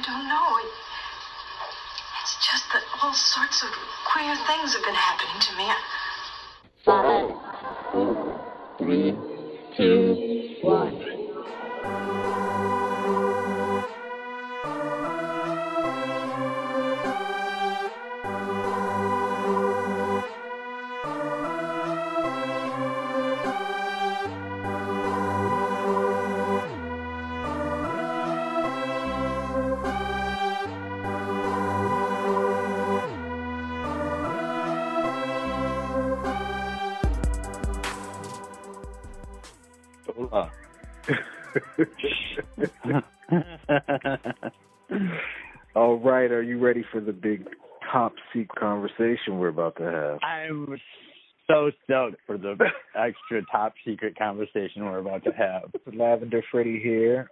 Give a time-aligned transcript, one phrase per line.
[0.00, 0.56] I don't know.
[0.56, 0.72] It,
[2.24, 3.68] it's just that all sorts of
[4.08, 5.68] queer things have been happening to me.
[5.68, 5.99] Five,
[50.22, 50.78] I'm
[51.46, 52.56] so stoked for the
[52.96, 55.70] extra top secret conversation we're about to have.
[55.92, 57.28] Lavender Freddy here.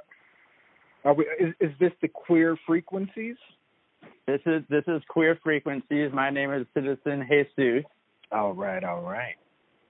[1.04, 1.24] Are we?
[1.41, 3.37] Is, is this the queer frequencies?
[4.27, 6.10] This is this is Queer Frequencies.
[6.12, 7.84] My name is Citizen Jesus,
[8.30, 9.34] All right, all right.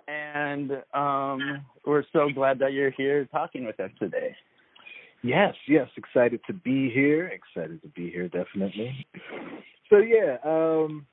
[0.06, 4.36] and um, we're so glad that you're here talking with us today.
[5.22, 7.26] Yes, yes, excited to be here.
[7.26, 9.04] Excited to be here, definitely.
[9.90, 11.04] So yeah, um,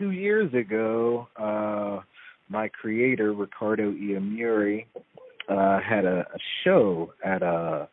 [0.00, 2.00] two years ago, uh,
[2.48, 4.86] my creator Ricardo Iamuuri
[5.48, 7.88] uh, had a, a show at a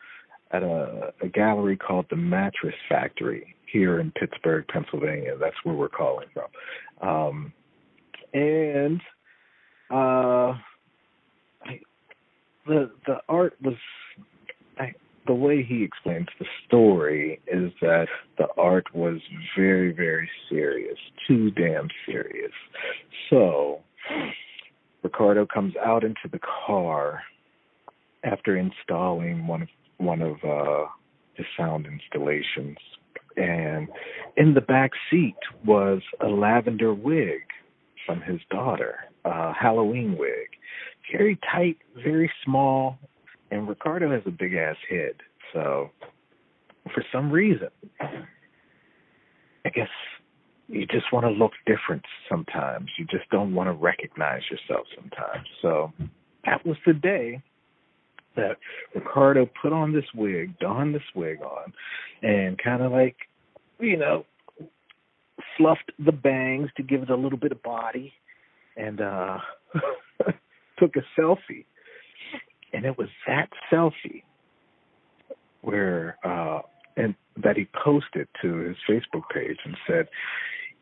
[0.51, 5.33] at a, a gallery called the Mattress Factory here in Pittsburgh, Pennsylvania.
[5.37, 7.07] That's where we're calling from.
[7.07, 7.53] Um,
[8.33, 9.01] and
[9.91, 10.55] uh,
[11.65, 11.79] I,
[12.65, 13.75] the the art was
[15.27, 19.19] the way he explains the story is that the art was
[19.55, 20.97] very very serious,
[21.27, 22.51] too damn serious.
[23.29, 23.81] So
[25.03, 27.21] Ricardo comes out into the car
[28.23, 30.85] after installing one of one of uh
[31.35, 32.77] his sound installations
[33.37, 33.87] and
[34.35, 37.41] in the back seat was a lavender wig
[38.05, 40.49] from his daughter, a Halloween wig.
[41.11, 42.97] Very tight, very small,
[43.51, 45.15] and Ricardo has a big ass head.
[45.53, 45.91] So
[46.93, 47.69] for some reason,
[47.99, 49.89] I guess
[50.67, 52.89] you just want to look different sometimes.
[52.97, 55.47] You just don't want to recognize yourself sometimes.
[55.61, 55.93] So
[56.45, 57.41] that was the day
[58.35, 58.57] that
[58.93, 61.73] Ricardo put on this wig, donned this wig on,
[62.21, 63.15] and kind of like,
[63.79, 64.25] you know,
[65.57, 68.13] fluffed the bangs to give it a little bit of body,
[68.75, 69.37] and uh
[70.79, 71.65] took a selfie.
[72.73, 74.23] And it was that selfie
[75.61, 76.61] where uh
[76.97, 80.07] and that he posted to his Facebook page and said,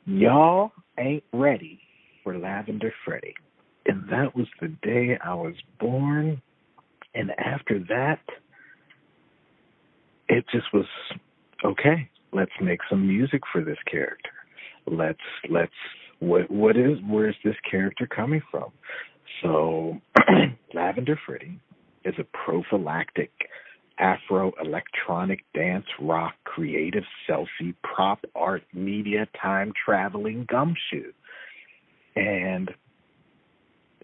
[0.06, 1.80] Y'all ain't ready
[2.24, 3.36] for Lavender Freddy.
[3.86, 6.42] And that was the day I was born.
[7.14, 8.20] And after that,
[10.28, 10.86] it just was
[11.64, 12.10] okay.
[12.34, 14.32] Let's make some music for this character.
[14.88, 15.20] Let's
[15.50, 15.72] let's
[16.20, 18.72] what what is where's this character coming from?
[19.42, 20.00] So
[20.74, 21.60] Lavender Freddy
[22.06, 23.32] is a prophylactic
[23.98, 31.12] Afro electronic dance rock creative selfie prop art media time traveling gumshoe.
[32.16, 32.72] And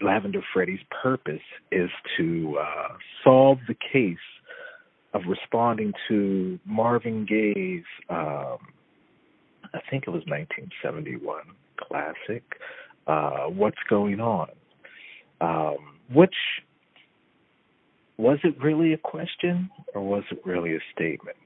[0.01, 1.41] Lavender Freddy's purpose
[1.71, 4.17] is to uh, solve the case
[5.13, 8.57] of responding to Marvin Gaye's, um,
[9.73, 11.41] I think it was 1971
[11.77, 12.43] classic,
[13.07, 14.49] uh, What's Going On?
[15.41, 16.35] Um, which
[18.21, 21.37] was it really a question or was it really a statement?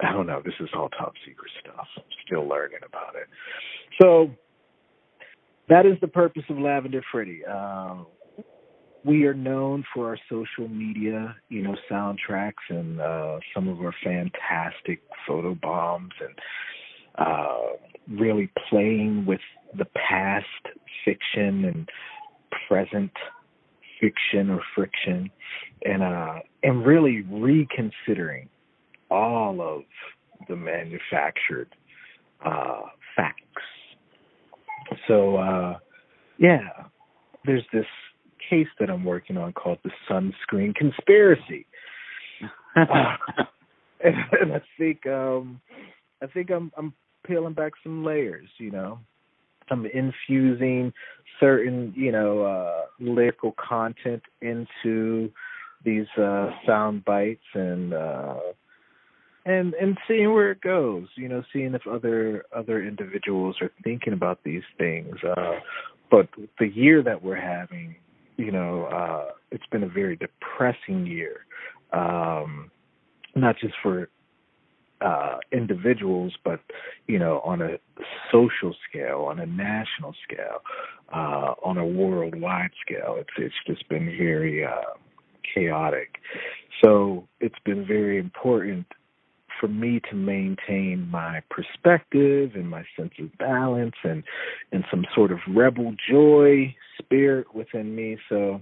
[0.00, 0.40] I don't know.
[0.42, 1.86] This is all top secret stuff.
[1.96, 3.28] I'm still learning about it.
[4.00, 4.30] So
[5.68, 7.44] that is the purpose of Lavender Freddy.
[7.44, 8.06] Um,
[9.04, 13.94] we are known for our social media, you know, soundtracks and uh, some of our
[14.02, 16.38] fantastic photo bombs and
[17.18, 19.40] uh, really playing with
[19.76, 20.46] the past
[21.04, 21.88] fiction and
[22.66, 23.12] present
[24.04, 25.30] fiction or friction
[25.84, 28.48] and uh and really reconsidering
[29.10, 29.82] all of
[30.48, 31.68] the manufactured
[32.44, 32.82] uh
[33.16, 33.38] facts.
[35.08, 35.78] So uh
[36.38, 36.68] yeah
[37.44, 37.86] there's this
[38.50, 41.66] case that i'm working on called the sunscreen conspiracy.
[42.76, 42.84] Uh,
[44.04, 45.60] and, and i think um
[46.22, 46.92] i think i'm i'm
[47.26, 48.98] peeling back some layers you know
[49.70, 50.92] I'm infusing
[51.40, 55.30] certain, you know, uh lyrical content into
[55.84, 58.36] these uh sound bites and uh
[59.46, 64.12] and and seeing where it goes, you know, seeing if other other individuals are thinking
[64.12, 65.16] about these things.
[65.36, 65.60] Uh
[66.10, 66.28] but
[66.58, 67.96] the year that we're having,
[68.36, 71.46] you know, uh it's been a very depressing year.
[71.92, 72.70] Um
[73.36, 74.08] not just for
[75.04, 76.60] uh, individuals, but
[77.06, 77.76] you know, on a
[78.32, 80.62] social scale, on a national scale,
[81.12, 83.16] uh, on a worldwide scale.
[83.18, 84.94] It's it's just been very uh,
[85.54, 86.16] chaotic.
[86.82, 88.86] So it's been very important
[89.60, 94.24] for me to maintain my perspective and my sense of balance and
[94.72, 98.16] and some sort of rebel joy spirit within me.
[98.28, 98.60] So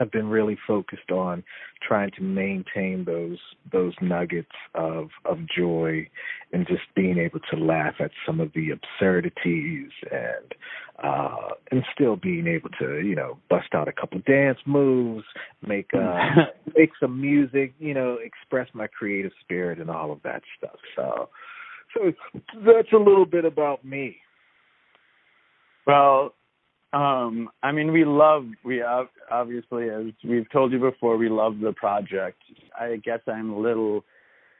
[0.00, 1.42] I've been really focused on
[1.86, 3.38] trying to maintain those
[3.72, 6.08] those nuggets of of joy
[6.52, 10.54] and just being able to laugh at some of the absurdities and
[11.02, 15.24] uh and still being able to you know bust out a couple dance moves
[15.66, 16.44] make uh
[16.76, 20.78] make some music you know express my creative spirit and all of that stuff.
[20.96, 21.28] So
[21.94, 22.12] so
[22.66, 24.16] that's a little bit about me.
[25.86, 26.34] Well
[26.92, 28.82] um, I mean, we love we
[29.30, 32.38] obviously, as we've told you before, we love the project.
[32.78, 34.04] I guess I'm a little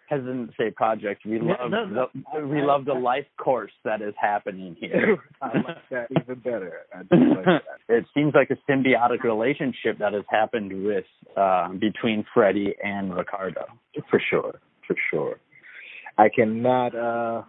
[0.09, 1.25] hesitant to say project.
[1.25, 5.17] We love no, no, the, we love the life course that is happening here.
[5.43, 6.81] I like that even better.
[6.93, 7.09] I like
[7.47, 7.63] that.
[7.89, 11.05] It seems like a symbiotic relationship that has happened with
[11.35, 13.65] uh, between Freddy and Ricardo.
[14.11, 15.37] For sure, for sure.
[16.19, 17.43] I cannot uh,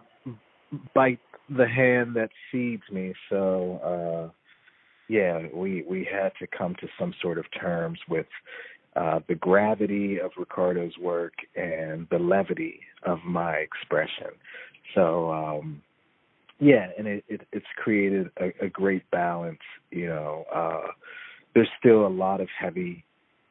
[0.94, 4.30] bite the hand that feeds me, so.
[4.30, 4.39] uh
[5.10, 8.26] yeah, we we had to come to some sort of terms with
[8.94, 14.30] uh, the gravity of Ricardo's work and the levity of my expression.
[14.94, 15.82] So um,
[16.60, 19.58] yeah, and it, it it's created a, a great balance.
[19.90, 20.92] You know, uh,
[21.56, 23.04] there's still a lot of heavy.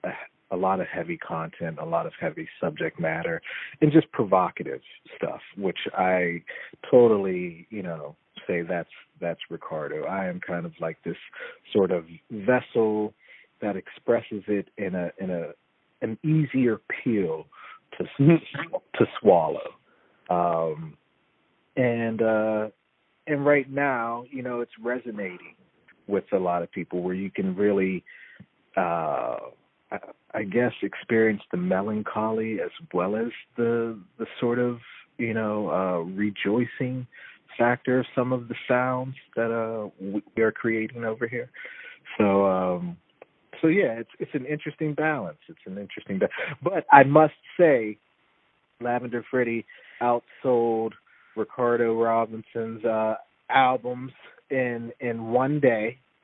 [0.06, 0.12] Uh,
[0.52, 3.40] a lot of heavy content, a lot of heavy subject matter,
[3.82, 4.82] and just provocative
[5.16, 6.42] stuff, which I
[6.90, 8.16] totally, you know,
[8.48, 8.90] say that's
[9.20, 10.06] that's Ricardo.
[10.06, 11.18] I am kind of like this
[11.74, 13.14] sort of vessel
[13.62, 15.52] that expresses it in a in a
[16.02, 17.46] an easier peel
[17.98, 18.06] to
[18.96, 19.76] to swallow.
[20.30, 20.98] Um
[21.76, 22.68] and uh
[23.28, 25.56] and right now, you know, it's resonating
[26.08, 28.04] with a lot of people where you can really
[28.78, 29.38] uh
[29.92, 29.98] I,
[30.34, 34.80] I guess experience the melancholy as well as the the sort of,
[35.18, 37.08] you know, uh rejoicing
[37.60, 41.52] factor of some of the sounds that uh we are creating over here.
[42.18, 42.98] So um
[43.62, 45.38] so yeah, it's it's an interesting balance.
[45.48, 46.30] It's an interesting ba-
[46.64, 47.98] but I must say
[48.82, 49.66] Lavender Freddy
[50.02, 50.94] outsold
[51.36, 53.16] Ricardo Robinson's uh
[53.50, 54.14] albums
[54.50, 56.00] in in one day.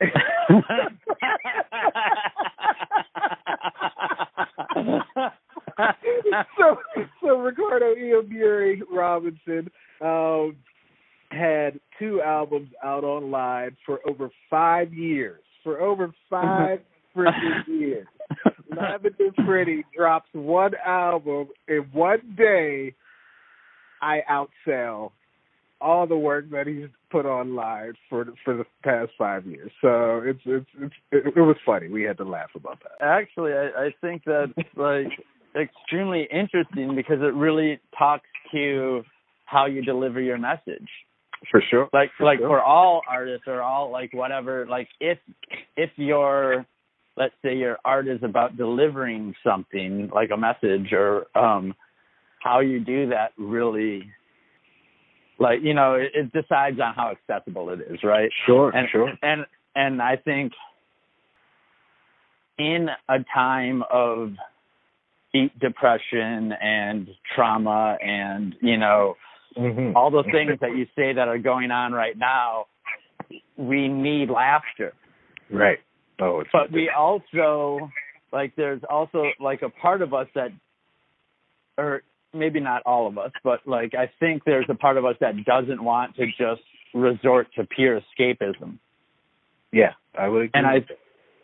[6.58, 6.76] so
[7.22, 10.56] so Ricardo Iamuuri Robinson um
[11.36, 15.42] had two albums out online for over five years.
[15.62, 16.80] For over five
[17.16, 18.06] freaking years.
[18.70, 22.94] Lavender Freddy drops one album in one day.
[24.02, 25.12] I outsell
[25.80, 29.70] all the work that he's put online for for the past five years.
[29.80, 31.88] So it's it's, it's it, it was funny.
[31.88, 33.04] We had to laugh about that.
[33.04, 35.08] Actually, I, I think that's like
[35.54, 39.02] extremely interesting because it really talks to
[39.44, 40.88] how you deliver your message.
[41.50, 41.88] For sure.
[41.92, 42.48] Like for like sure.
[42.48, 45.18] for all artists or all like whatever, like if
[45.76, 46.64] if your
[47.16, 51.74] let's say your art is about delivering something like a message or um
[52.40, 54.04] how you do that really
[55.38, 59.12] like you know it, it decides on how accessible it is right Sure, and sure.
[59.22, 60.52] and and i think
[62.58, 64.32] in a time of
[65.32, 69.14] deep depression and trauma and you know
[69.56, 69.96] Mm-hmm.
[69.96, 72.66] all the things that you say that are going on right now
[73.56, 74.92] we need laughter
[75.50, 75.78] Right.
[76.20, 77.90] Oh, it's but we also
[78.32, 80.50] like there's also like a part of us that
[81.78, 85.14] or maybe not all of us but like i think there's a part of us
[85.20, 86.62] that doesn't want to just
[86.94, 88.78] resort to pure escapism
[89.72, 90.50] yeah, I would agree.
[90.54, 90.86] and i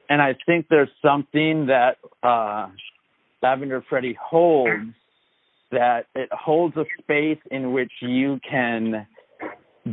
[0.09, 2.69] and i think there's something that uh
[3.43, 4.95] lavender freddy holds
[5.73, 9.07] that it holds a space in which you can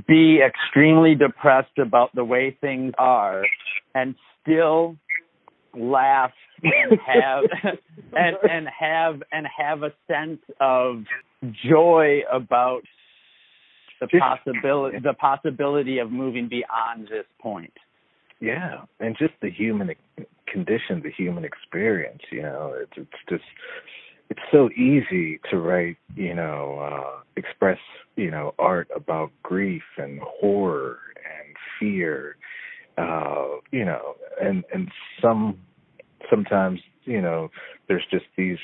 [0.08, 3.44] be extremely depressed about the way things are
[3.96, 4.96] and still
[5.76, 6.32] laugh
[6.62, 7.44] and have
[8.14, 11.04] and and have and have a sense of
[11.68, 12.82] joy about
[14.00, 17.74] the possibility the possibility of moving beyond this point
[18.40, 19.90] Yeah, and just the human
[20.48, 22.22] condition, the human experience.
[22.32, 23.44] You know, it's it's just
[24.30, 25.98] it's so easy to write.
[26.16, 27.80] You know, uh, express
[28.16, 32.38] you know art about grief and horror and fear.
[32.98, 34.90] Uh, you know, and and
[35.22, 35.58] some
[36.30, 37.50] sometimes you know
[37.88, 38.58] there's just these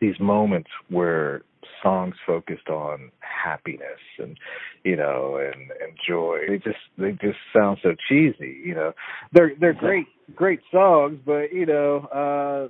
[0.00, 1.42] these moments where
[1.82, 4.36] songs focused on happiness and
[4.84, 6.38] you know and and joy.
[6.48, 8.60] They just they just sound so cheesy.
[8.64, 8.92] You know,
[9.32, 12.68] they're they're great great songs, but you know, uh,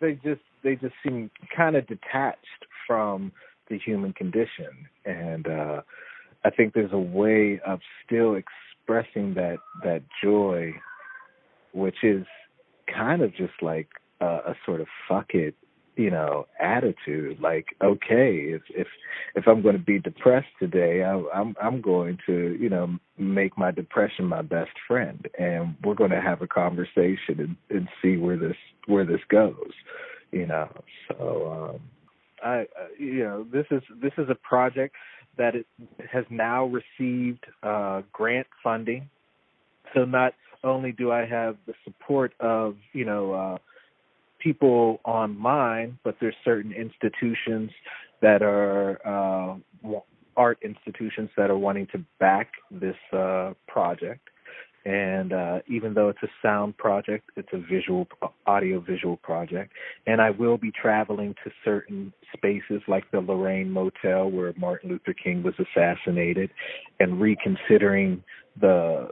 [0.00, 3.32] they just they just seem kind of detached from
[3.68, 5.82] the human condition, and uh,
[6.44, 10.72] I think there's a way of still expressing that that joy,
[11.72, 12.24] which is
[12.92, 13.88] kind of just like
[14.20, 15.54] a, a sort of fuck it
[15.96, 17.40] you know attitude.
[17.40, 18.86] Like okay if if
[19.34, 23.58] if i'm going to be depressed today I, i'm i'm going to you know make
[23.58, 25.26] my depression my best friend.
[25.38, 29.72] And we're going to have a conversation and, and see where this where this goes
[30.32, 30.68] you know
[31.08, 31.80] so um
[32.42, 32.64] i uh,
[32.98, 34.94] you know this is this is a project
[35.36, 35.66] that it
[36.10, 39.08] has now received uh grant funding
[39.94, 43.58] so not only do i have the support of you know uh
[44.38, 47.70] people online, but there's certain institutions
[48.22, 49.56] that are uh,
[50.36, 54.28] art institutions that are wanting to back this uh, project.
[54.84, 58.06] And uh, even though it's a sound project, it's a visual,
[58.46, 59.72] audio visual project.
[60.06, 65.14] And I will be traveling to certain spaces like the Lorraine Motel where Martin Luther
[65.14, 66.50] King was assassinated
[67.00, 68.22] and reconsidering
[68.60, 69.10] the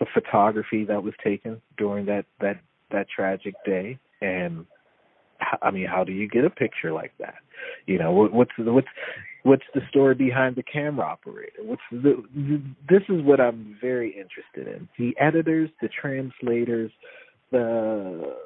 [0.00, 2.60] the photography that was taken during that that
[2.90, 4.66] that tragic day and
[5.62, 7.36] I mean, how do you get a picture like that?
[7.86, 8.88] You know, what's what's
[9.44, 11.62] what's the story behind the camera operator?
[11.62, 12.24] What's the
[12.88, 14.88] this is what I'm very interested in.
[14.98, 16.90] The editors, the translators,
[17.52, 18.36] the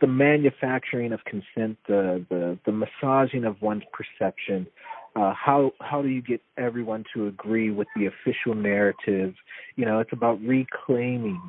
[0.00, 4.66] the manufacturing of consent, the the, the massaging of one's perception.
[5.14, 9.34] Uh, how how do you get everyone to agree with the official narrative?
[9.76, 11.40] You know, it's about reclaiming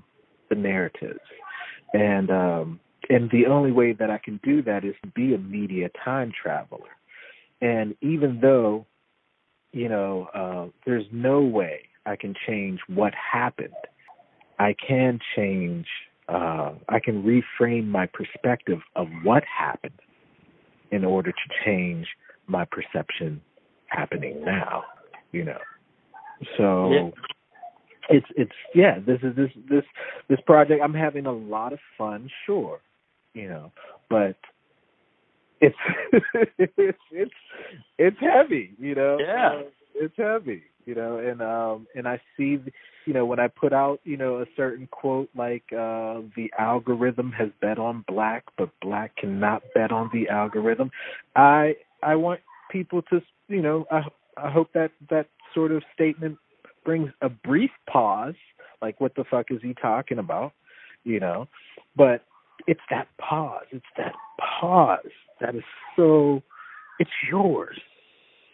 [0.50, 1.20] the narratives,
[1.94, 2.80] and um,
[3.10, 6.32] and the only way that I can do that is to be a media time
[6.40, 6.90] traveler.
[7.64, 8.86] And even though,
[9.72, 13.74] you know, uh, there's no way I can change what happened,
[14.60, 15.88] I can change.
[16.28, 20.00] Uh, I can reframe my perspective of what happened
[20.92, 22.06] in order to change
[22.48, 23.42] my perception
[23.88, 24.84] happening now.
[25.32, 25.60] You know,
[26.58, 26.92] so.
[26.92, 27.10] Yeah
[28.10, 29.86] it's it's yeah this is this this
[30.28, 32.82] this project i'm having a lot of fun sure
[33.34, 33.72] you know,
[34.10, 34.36] but
[35.64, 37.32] it's it's it's
[37.98, 39.18] it's heavy, you know.
[39.20, 39.48] Yeah.
[39.48, 39.62] Uh,
[39.96, 42.60] it's heavy, you know, and um and I see
[43.06, 47.32] you know when I put out, you know, a certain quote like uh the algorithm
[47.32, 50.92] has bet on black, but black cannot bet on the algorithm.
[51.36, 52.42] I I want
[52.72, 54.02] people to, you know, I
[54.38, 56.38] I hope that that sort of statement
[56.84, 58.36] brings a brief pause,
[58.82, 60.52] like what the fuck is he talking about,
[61.04, 61.48] you know?
[61.96, 62.26] But
[62.68, 63.66] it's that pause.
[63.72, 65.00] It's that pause
[65.42, 65.64] that is
[65.96, 66.42] so.
[67.00, 67.80] It's yours.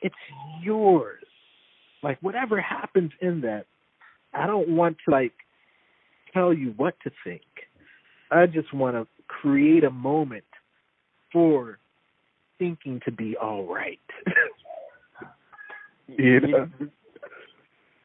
[0.01, 0.15] It's
[0.61, 1.23] yours.
[2.01, 3.65] Like whatever happens in that,
[4.33, 5.33] I don't want to like
[6.33, 7.41] tell you what to think.
[8.31, 10.45] I just want to create a moment
[11.33, 11.79] for
[12.57, 13.99] thinking to be all right.
[16.07, 16.69] you know?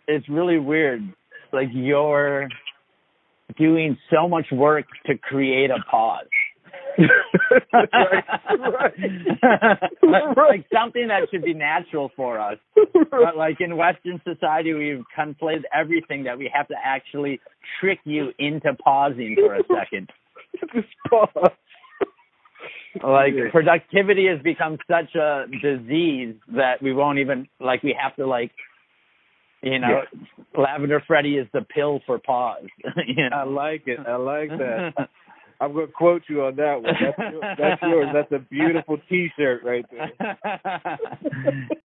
[0.06, 1.02] It's really weird.
[1.52, 2.49] Like your
[3.56, 6.26] doing so much work to create a pause.
[6.98, 7.04] right,
[8.52, 8.94] right.
[10.02, 12.58] like, like something that should be natural for us.
[13.10, 17.40] But like in Western society, we've conflated everything that we have to actually
[17.80, 20.10] trick you into pausing for a second.
[20.74, 21.50] Just pause.
[23.02, 27.82] Like productivity has become such a disease that we won't even like.
[27.82, 28.52] We have to like
[29.64, 30.61] you know, yeah.
[30.61, 32.66] Lavender Freddy is the pill for pause.
[33.06, 33.37] you know?
[33.37, 33.99] I like it.
[34.06, 34.92] I like that.
[35.61, 36.94] I'm going to quote you on that one.
[37.00, 38.09] That's, that's yours.
[38.12, 40.99] That's a beautiful T-shirt right there.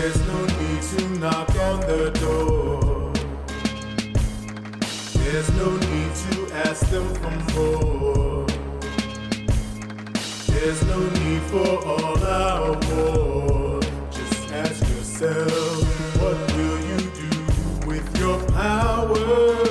[0.00, 3.12] There's no need to knock on the door.
[5.12, 8.46] There's no need to ask them for more.
[10.46, 13.80] There's no need for all our war.
[14.10, 15.84] Just ask yourself,
[16.18, 19.69] what will you do with your power?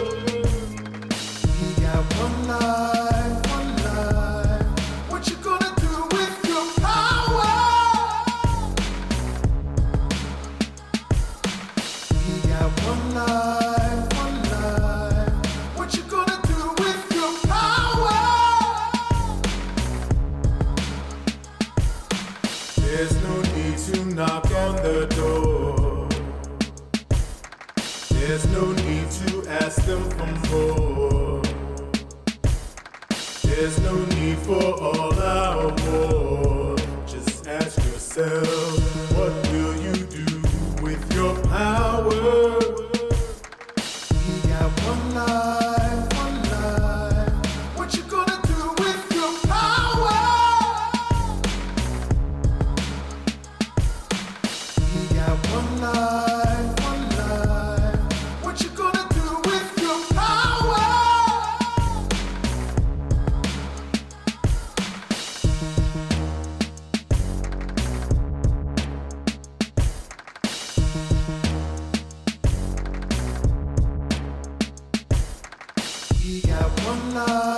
[76.60, 77.49] Got one life,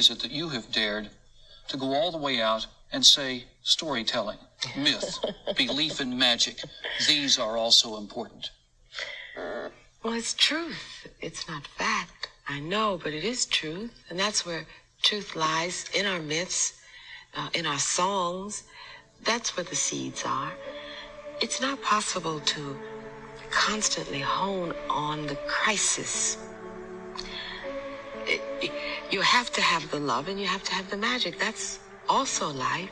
[0.00, 1.10] is it that you have dared
[1.68, 4.38] to go all the way out and say storytelling,
[4.78, 5.18] myth,
[5.58, 6.56] belief in magic,
[7.06, 8.50] these are also important?
[10.02, 11.06] Well, it's truth.
[11.20, 12.30] It's not fact.
[12.48, 13.92] I know, but it is truth.
[14.08, 14.64] And that's where
[15.02, 16.80] truth lies in our myths,
[17.36, 18.64] uh, in our songs.
[19.24, 20.52] That's where the seeds are.
[21.42, 22.74] It's not possible to
[23.50, 26.38] constantly hone on the crisis.
[29.10, 31.38] You have to have the love and you have to have the magic.
[31.38, 32.90] That's also life.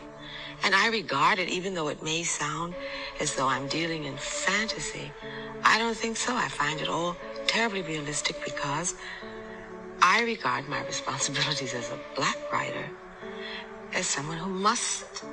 [0.65, 2.75] And I regard it, even though it may sound
[3.21, 5.13] as though I'm dealing in fantasy,
[5.63, 6.35] I don't think so.
[6.35, 8.97] I find it all terribly realistic because
[10.03, 12.91] I regard my responsibilities as a black writer
[13.95, 15.25] as someone who must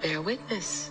[0.00, 0.90] bear witness.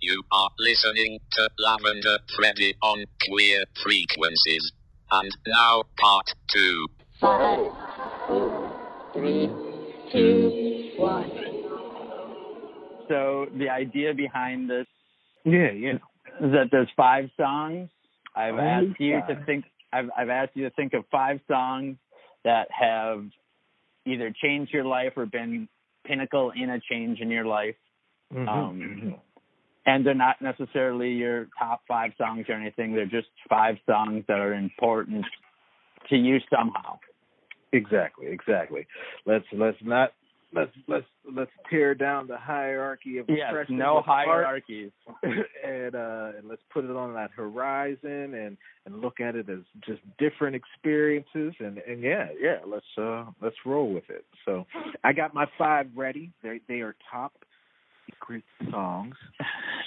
[0.00, 4.72] You are listening to Lavender Freddy on Queer Frequencies.
[5.10, 6.86] And now, part two.
[7.24, 7.58] Five,
[8.26, 9.48] four, three,
[10.12, 11.32] two, one.
[13.08, 14.86] So the idea behind this
[15.44, 15.94] Yeah, yeah.
[16.40, 17.88] is that there's five songs.
[18.36, 19.64] I've Only asked you to think.
[19.90, 21.96] I've I've asked you to think of five songs
[22.44, 23.24] that have
[24.04, 25.66] either changed your life or been
[26.04, 27.76] pinnacle in a change in your life.
[28.34, 29.18] Mhm, Um, mhm.
[29.86, 32.92] And they're not necessarily your top five songs or anything.
[32.92, 35.24] They're just five songs that are important
[36.08, 36.98] to you somehow.
[37.74, 38.86] Exactly, exactly.
[39.26, 40.12] Let's let's not
[40.54, 44.92] let's let's let's tear down the hierarchy of Yes, no hierarchies.
[45.22, 48.56] and uh and let's put it on that horizon and
[48.86, 51.54] and look at it as just different experiences.
[51.58, 54.24] And and yeah yeah let's uh let's roll with it.
[54.44, 54.66] So
[55.02, 56.30] i got my five ready.
[56.42, 57.32] They they are top
[58.08, 59.16] secret songs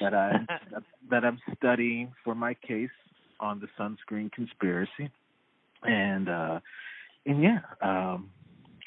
[0.01, 0.45] that i
[1.09, 2.89] that i'm studying for my case
[3.39, 5.09] on the sunscreen conspiracy.
[5.83, 6.59] And uh
[7.27, 8.31] and yeah um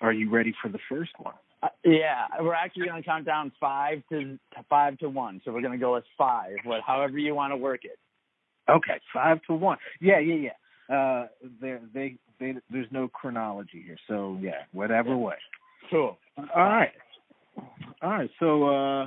[0.00, 3.52] are you ready for the first one Uh, yeah, we're actually going to count down
[3.60, 5.42] five to, to five to one.
[5.44, 7.98] So we're going to go with five, what, however you want to work it.
[8.66, 9.76] Okay, five to one.
[10.00, 10.52] Yeah, yeah,
[10.88, 10.96] yeah.
[10.96, 11.26] Uh,
[11.60, 15.36] there, they, they, there's no chronology here, so yeah, whatever way.
[15.90, 16.16] Cool.
[16.38, 16.46] All
[16.78, 16.92] right,
[18.00, 18.30] all right.
[18.38, 19.06] So uh,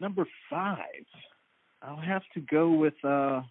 [0.00, 1.06] number five,
[1.80, 3.42] I'll have to go with uh,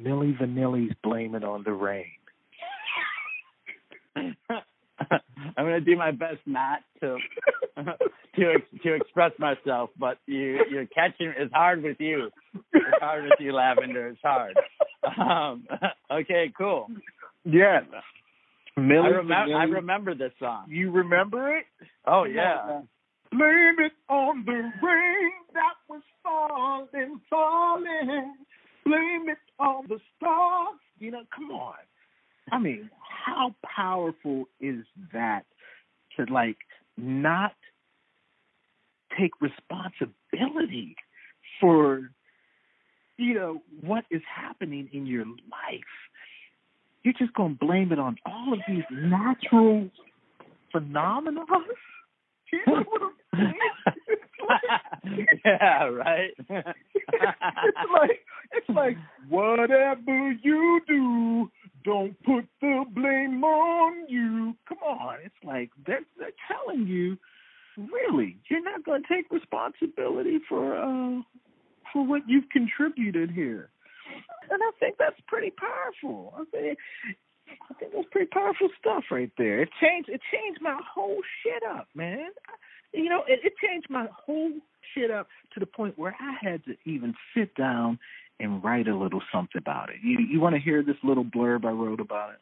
[0.00, 2.06] Milli Vanilli's "Blame It on the Rain."
[4.16, 7.18] I'm going to do my best not to
[8.36, 11.32] to to express myself, but you you're catching.
[11.36, 12.30] It's hard with you.
[12.72, 14.08] It's hard with you, Lavender.
[14.08, 14.56] It's hard.
[15.20, 15.66] Um,
[16.10, 16.88] okay, cool.
[17.44, 17.80] Yeah,
[18.78, 19.54] Milli I remember.
[19.54, 20.66] I remember this song.
[20.68, 21.66] You remember it?
[22.06, 22.80] Oh yeah.
[23.30, 28.34] Blame it on the rain that was falling, falling.
[28.84, 30.78] Blame it on the stars.
[30.98, 31.74] You know, come on.
[32.50, 32.90] I mean,
[33.24, 35.44] how powerful is that
[36.16, 36.56] to like
[36.96, 37.52] not
[39.18, 40.96] take responsibility
[41.60, 42.10] for
[43.16, 45.94] you know what is happening in your life.
[47.02, 49.90] You're just going to blame it on all of these natural
[50.72, 51.44] phenomena.
[52.52, 52.84] You know
[55.44, 56.30] yeah, right.
[56.48, 58.20] it's like
[58.52, 58.96] it's like
[59.28, 61.50] whatever you do,
[61.84, 64.54] don't put the blame on you.
[64.68, 67.16] Come on, it's like they're they're telling you,
[67.76, 71.22] really, you're not going to take responsibility for uh
[71.92, 73.70] for what you've contributed here,
[74.50, 76.34] and I think that's pretty powerful.
[76.36, 76.78] I think
[77.70, 79.62] I think that's pretty powerful stuff right there.
[79.62, 82.30] It changed it changed my whole shit up, man.
[82.96, 84.52] You know, it, it changed my whole
[84.94, 87.98] shit up to the point where I had to even sit down
[88.40, 89.96] and write a little something about it.
[90.02, 92.40] You you want to hear this little blurb I wrote about it?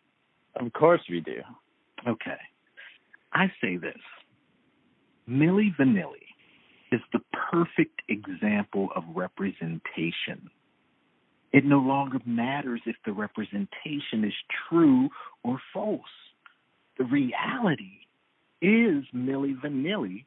[0.65, 1.41] of course we do.
[2.07, 2.39] Okay.
[3.33, 3.99] I say this.
[5.29, 6.29] Milli Vanilli
[6.93, 10.51] is the perfect example of representation.
[11.53, 14.35] It no longer matters if the representation is
[14.69, 15.09] true
[15.43, 16.03] or false.
[16.99, 18.07] The reality
[18.61, 20.25] is Milli Vanilli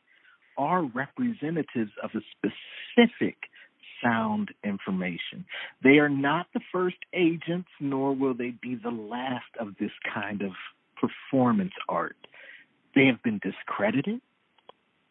[0.57, 3.37] are representatives of a specific
[4.03, 5.45] sound information.
[5.83, 10.41] They are not the first agents, nor will they be the last of this kind
[10.41, 10.51] of
[10.99, 12.15] performance art.
[12.95, 14.21] They have been discredited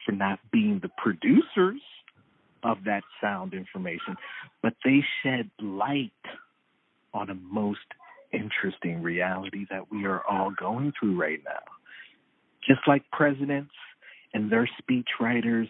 [0.04, 1.80] for not being the producers
[2.62, 4.16] of that sound information,
[4.62, 6.10] but they shed light
[7.14, 7.80] on a most
[8.32, 11.62] interesting reality that we are all going through right now.
[12.66, 13.72] Just like presidents
[14.34, 15.68] and their speech writers,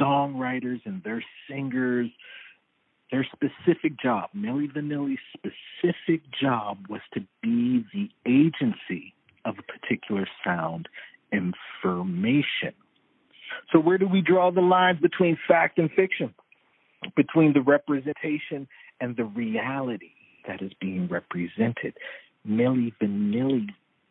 [0.00, 2.08] songwriters and their singers,
[3.10, 9.14] their specific job, Milli Vanilli's specific job was to be the agency
[9.44, 10.88] of a particular sound
[11.32, 12.72] information.
[13.72, 16.34] So where do we draw the lines between fact and fiction?
[17.14, 18.66] Between the representation
[19.00, 20.12] and the reality
[20.46, 21.94] that is being represented.
[22.48, 23.68] Milli Vanilli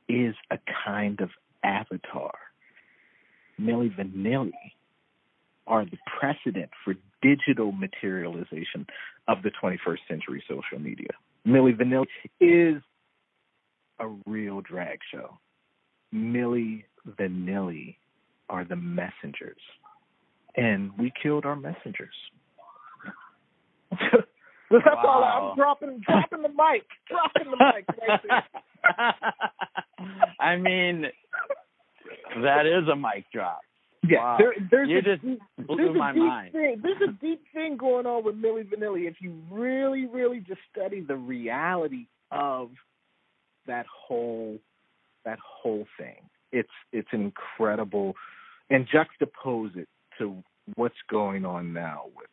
[0.07, 1.29] is a kind of
[1.63, 2.33] avatar.
[3.59, 4.51] Milli Vanilli
[5.67, 8.85] are the precedent for digital materialization
[9.27, 11.09] of the 21st century social media.
[11.47, 12.05] Milli Vanilli
[12.39, 12.81] is
[13.99, 15.37] a real drag show.
[16.13, 16.83] Milli
[17.19, 17.95] Vanilli
[18.49, 19.61] are the messengers.
[20.55, 22.13] And we killed our messengers.
[24.81, 26.85] That's all I'm dropping dropping the mic.
[27.07, 28.43] Dropping the mic right.
[30.39, 31.05] I mean,
[32.43, 33.61] that is a mic drop.
[34.07, 34.37] Yeah, Wow.
[34.37, 36.51] there, there's You a just deep, blew there's my a deep mind.
[36.51, 36.81] thing.
[36.83, 39.07] There's a deep thing going on with Milli Vanilli.
[39.07, 42.71] If you really, really just study the reality of
[43.65, 44.57] that whole
[45.23, 46.17] that whole thing,
[46.51, 48.13] it's it's incredible,
[48.69, 49.87] and juxtapose it
[50.19, 50.43] to
[50.75, 52.27] what's going on now with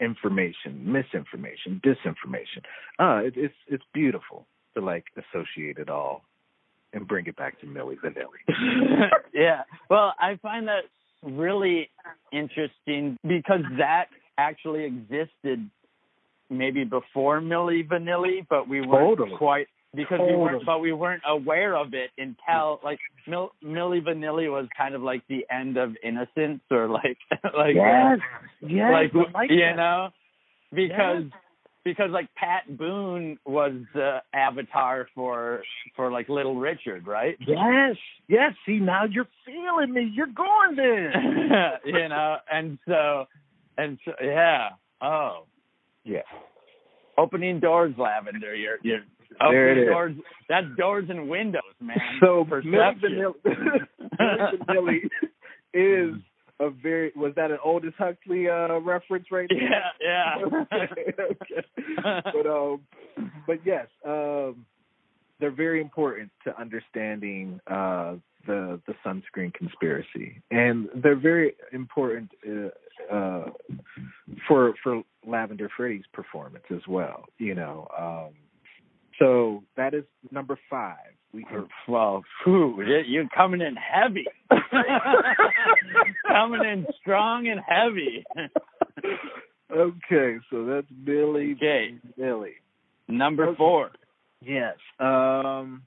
[0.00, 2.62] information, misinformation, disinformation.
[2.98, 6.22] Uh, it, it's it's beautiful to like associate it all
[6.92, 8.40] and bring it back to Milli Vanilli.
[9.34, 9.62] yeah.
[9.88, 10.84] Well, I find that
[11.22, 11.88] really
[12.32, 14.06] interesting because that
[14.38, 15.68] actually existed
[16.50, 19.36] maybe before Milli Vanilli, but we weren't Totally.
[19.36, 24.50] quite because we weren't but we weren't aware of it until like Mil, Milli Vanilli
[24.50, 28.18] was kind of like the end of innocence or like like yes,
[28.62, 29.76] yes, like, like you that.
[29.76, 30.08] know
[30.72, 31.24] because
[31.84, 35.62] because like Pat Boone was the avatar for
[35.96, 37.36] for like Little Richard, right?
[37.40, 37.96] Yes,
[38.28, 38.52] yes.
[38.66, 40.10] See, now you're feeling me.
[40.14, 41.12] You're going there.
[41.84, 43.24] you know, and so
[43.76, 44.70] and so yeah.
[45.00, 45.46] Oh,
[46.04, 46.20] yeah.
[47.18, 48.54] opening doors, Lavender.
[48.54, 49.00] You're you're
[49.40, 49.90] There it opening is.
[49.90, 50.14] doors.
[50.48, 51.96] That's doors and windows, man.
[52.20, 53.34] So Perception.
[54.20, 54.98] Milli Vanilli
[55.74, 56.20] is
[56.60, 57.12] a very.
[57.16, 59.84] Was that an Aldous Huxley uh, reference right there?
[60.00, 60.62] Yeah, yeah.
[60.82, 62.22] okay.
[62.32, 62.80] But um,
[63.46, 64.66] but yes, um,
[65.40, 68.14] they're very important to understanding uh
[68.46, 73.50] the the sunscreen conspiracy, and they're very important uh, uh
[74.48, 77.24] for for Lavender Freddy's performance as well.
[77.38, 78.34] You know, um,
[79.18, 80.96] so that is number five.
[81.32, 84.26] We can well, you- you're coming in heavy.
[86.28, 88.24] coming in strong and heavy.
[89.74, 91.52] okay, so that's Billy.
[91.56, 91.94] Okay.
[92.16, 92.52] Billy.
[93.08, 93.56] Number Okay.
[93.56, 93.90] four.
[94.44, 94.76] Yes.
[94.98, 95.82] Um,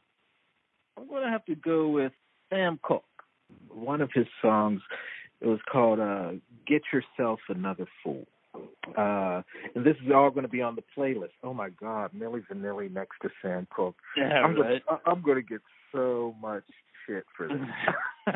[0.97, 2.13] I'm gonna have to go with
[2.49, 3.03] Sam Cooke.
[3.69, 4.81] One of his songs,
[5.41, 6.31] it was called uh,
[6.65, 8.25] "Get Yourself Another Fool,"
[8.97, 9.41] uh,
[9.75, 11.31] and this is all going to be on the playlist.
[11.43, 13.95] Oh my God, Milli Vanilli next to Sam Cooke.
[14.17, 14.83] Yeah, I'm right.
[14.85, 16.63] gonna, I'm going to get so much
[17.07, 17.57] shit for this.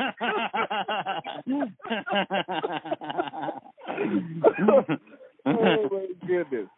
[5.46, 6.68] oh my goodness!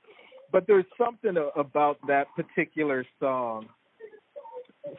[0.50, 3.66] But there's something about that particular song.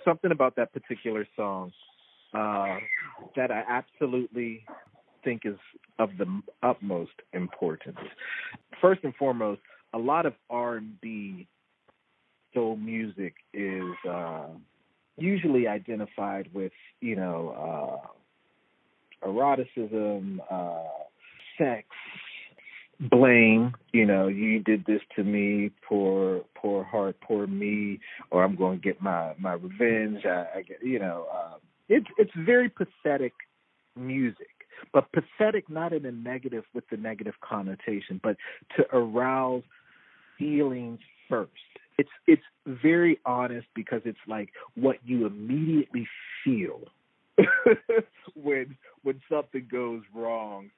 [0.06, 1.71] Something about that particular song
[2.34, 2.77] uh,
[3.36, 4.65] that I absolutely
[5.24, 5.58] think is
[6.00, 7.98] of the utmost importance.
[8.82, 9.62] First and foremost,
[9.94, 11.48] a lot of R&B
[12.54, 14.48] soul music is uh,
[15.18, 18.02] usually identified with, you know,
[19.24, 20.84] uh, eroticism, uh,
[21.58, 21.88] sex,
[23.00, 23.74] blame.
[23.92, 28.00] You know, you did this to me, poor, poor heart, poor me,
[28.32, 30.26] or I'm going to get my my revenge.
[30.26, 31.58] I, I get, you know, uh,
[31.90, 33.34] it's it's very pathetic
[33.96, 34.53] music,
[34.94, 38.38] but pathetic not in a negative with the negative connotation, but
[38.78, 39.64] to arouse
[40.38, 41.52] feelings first.
[41.98, 46.08] It's it's very honest because it's like what you immediately
[46.44, 46.82] feel
[48.36, 50.72] when when something goes wrong,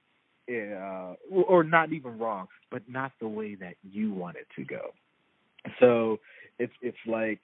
[0.49, 4.93] uh, or not even wrong, but not the way that you want it to go.
[5.79, 6.19] So
[6.59, 7.41] it's it's like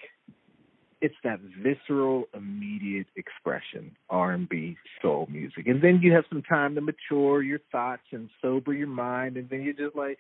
[1.02, 6.44] it's that visceral, immediate expression, R and B, soul music, and then you have some
[6.44, 10.18] time to mature your thoughts and sober your mind, and then you're just like,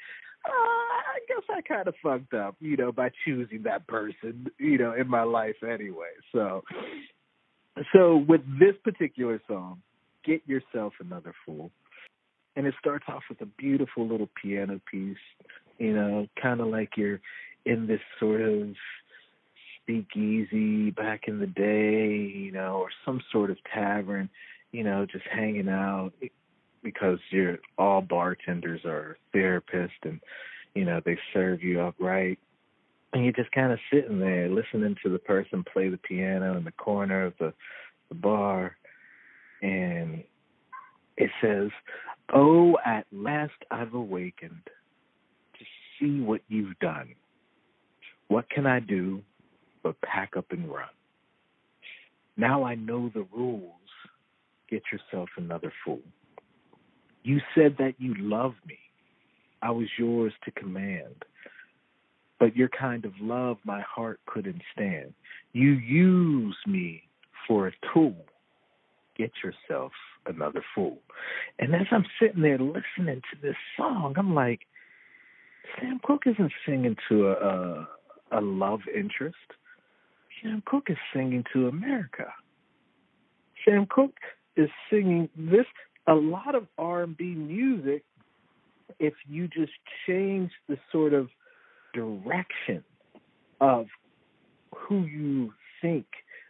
[0.47, 4.77] oh, I guess I kind of fucked up, you know, by choosing that person, you
[4.77, 6.13] know, in my life anyway.
[6.31, 6.63] So,
[7.93, 9.81] so with this particular song,
[10.25, 11.71] "Get Yourself Another Fool,"
[12.55, 15.17] and it starts off with a beautiful little piano piece,
[15.77, 17.21] you know, kind of like you're
[17.65, 18.75] in this sort of
[19.83, 24.29] speakeasy back in the day, you know, or some sort of tavern,
[24.71, 26.27] you know, just hanging out eh,
[26.83, 30.19] because you're all bartenders are therapists and
[30.73, 32.39] you know they serve you up right.
[33.13, 36.63] And you're just kind of sitting there listening to the person play the piano in
[36.63, 37.53] the corner of the,
[38.07, 38.77] the bar.
[39.61, 40.23] And
[41.17, 41.69] it says
[42.33, 44.61] oh at last i've awakened
[45.59, 45.65] to
[45.99, 47.09] see what you've done.
[48.29, 49.21] What can i do
[49.83, 50.89] but pack up and run
[52.37, 53.71] now i know the rules
[54.69, 56.01] get yourself another fool
[57.23, 58.79] you said that you loved me.
[59.61, 61.25] I was yours to command.
[62.39, 65.13] But your kind of love my heart couldn't stand.
[65.53, 67.03] You use me
[67.47, 68.15] for a tool.
[69.15, 69.91] Get yourself
[70.25, 70.97] another fool.
[71.59, 74.61] And as I'm sitting there listening to this song, I'm like,
[75.79, 77.87] Sam Cooke isn't singing to a, a,
[78.31, 79.35] a love interest.
[80.41, 82.33] Sam Cooke is singing to America.
[83.65, 84.17] Sam Cooke
[84.55, 85.65] is singing this
[86.07, 88.03] a lot of R&B music
[88.99, 89.71] if you just
[90.07, 91.29] change the sort of
[91.93, 92.83] direction
[93.59, 93.87] of
[94.75, 96.05] who you think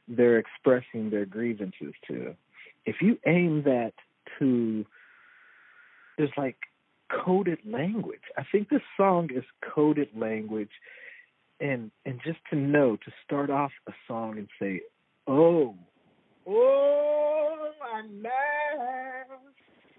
[0.08, 2.36] they're expressing their grievances to.
[2.86, 3.93] If you aim that
[4.39, 4.86] to
[6.17, 6.58] there's like
[7.25, 8.21] coded language.
[8.38, 10.69] I think this song is coded language
[11.62, 14.82] and and just to know to start off a song and say,
[15.28, 15.76] "Oh,
[16.47, 17.71] oh,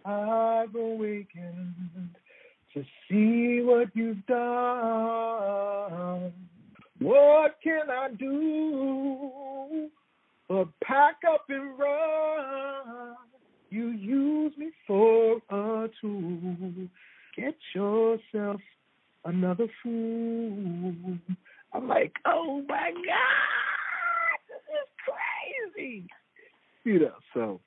[0.05, 2.17] I've awakened
[2.75, 6.33] to see what you've done.
[6.99, 9.89] What can I do
[10.49, 13.15] but pack up and run?
[13.71, 16.89] You use me for a tool.
[17.37, 18.61] Get yourself
[19.25, 20.95] another fool.
[21.75, 24.89] I'm like, oh my God, this is
[25.75, 26.07] crazy.
[26.85, 27.61] You know, so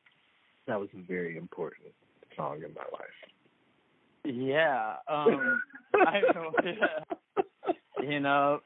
[0.67, 1.87] that was a very important
[2.35, 3.09] song in my life.
[4.25, 5.61] Yeah, um,
[5.95, 6.51] I know.
[8.01, 8.59] you know,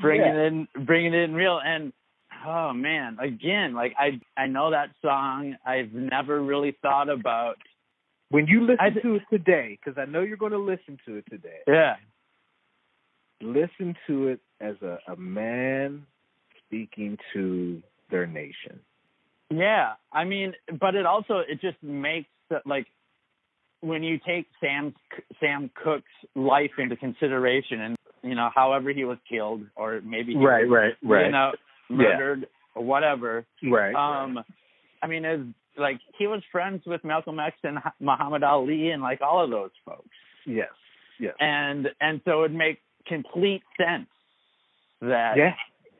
[0.00, 0.46] bringing Yeah.
[0.46, 1.92] in bringing it in real and
[2.46, 5.56] oh man, again, like I I know that song.
[5.66, 7.56] I've never really thought about.
[8.30, 11.16] When you listen I- to it today, because I know you're going to listen to
[11.16, 11.96] it today, Yeah,
[13.44, 16.06] listen to it as a, a man
[16.66, 18.80] speaking to their nation.
[19.50, 19.94] yeah.
[20.12, 22.28] I mean, but it also it just makes
[22.66, 22.86] like
[23.80, 24.94] when you take Sam
[25.40, 26.04] Sam Cooke's
[26.34, 30.46] life into consideration and you know however he was killed or maybe he was,
[31.02, 31.52] right, you know
[31.90, 33.94] murdered or whatever right.
[33.94, 34.38] um
[35.02, 35.40] i mean as
[35.76, 39.70] like he was friends with malcolm x and muhammad ali and like all of those
[39.84, 40.08] folks
[40.46, 40.68] yes,
[41.20, 44.06] yes, and and so it makes complete sense
[45.00, 45.54] that yeah,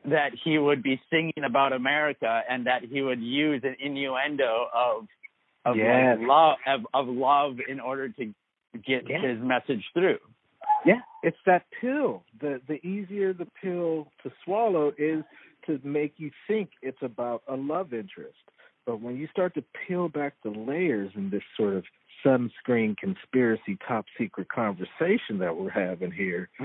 [0.05, 5.07] that he would be singing about america and that he would use an innuendo of
[5.65, 8.33] of like love of, of love in order to
[8.85, 9.21] get Yeah.
[9.21, 10.19] his message through
[10.85, 10.99] yeah.
[11.23, 12.23] It's that pill.
[12.39, 15.23] The the easier the pill to swallow is
[15.65, 18.37] to make you think it's about a love interest.
[18.85, 21.83] But when you start to peel back the layers in this sort of
[22.25, 26.49] sunscreen conspiracy top secret conversation that we're having here,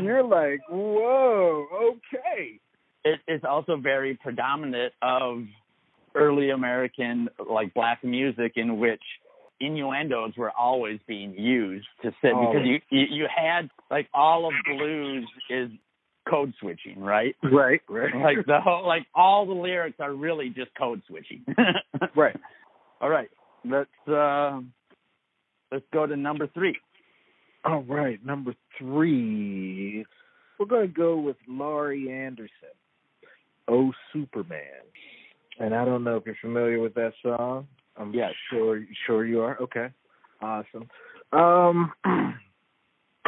[0.00, 2.60] you're like, whoa, okay.
[3.04, 5.44] it is also very predominant of
[6.14, 9.02] early American like black music in which
[9.60, 14.52] innuendos were always being used to sit because you, you you had like all of
[14.64, 15.68] blues is
[16.28, 17.34] code switching, right?
[17.52, 18.14] Right, right.
[18.14, 21.44] Like the whole like all the lyrics are really just code switching.
[22.16, 22.36] right.
[23.00, 23.28] All right.
[23.64, 24.60] Let's uh
[25.72, 26.76] let's go to number 3.
[27.64, 30.04] All right, number three.
[30.58, 32.74] We're going to go with Laurie Anderson,
[33.66, 34.60] Oh Superman.
[35.58, 37.66] And I don't know if you're familiar with that song.
[37.96, 38.32] I'm Yes.
[38.50, 39.60] sure sure you are.
[39.60, 39.88] Okay.
[40.40, 40.88] Awesome.
[41.32, 41.92] Um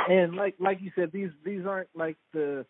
[0.09, 2.65] and like like you said, these these aren't like the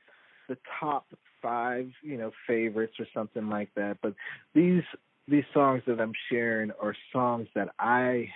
[0.51, 1.07] the top
[1.41, 3.99] five, you know, favorites or something like that.
[4.03, 4.15] But
[4.53, 4.83] these
[5.29, 8.29] these songs that I'm sharing are songs that I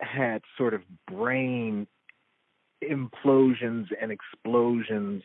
[0.00, 1.86] had sort of brain
[2.84, 5.22] implosions and explosions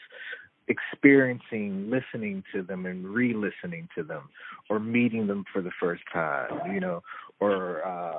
[0.69, 4.29] experiencing listening to them and re-listening to them
[4.69, 7.03] or meeting them for the first time you know
[7.41, 8.17] or uh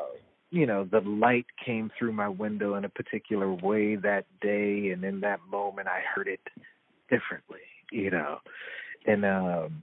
[0.51, 5.03] you know the light came through my window in a particular way that day and
[5.03, 6.41] in that moment I heard it
[7.11, 7.61] differently
[7.93, 8.39] you know
[9.07, 9.83] and um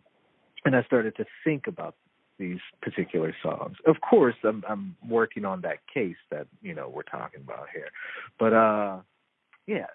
[0.63, 1.95] and I started to think about
[2.37, 3.77] these particular songs.
[3.85, 7.89] Of course, I'm I'm working on that case that you know we're talking about here,
[8.39, 8.99] but uh,
[9.67, 9.87] yeah,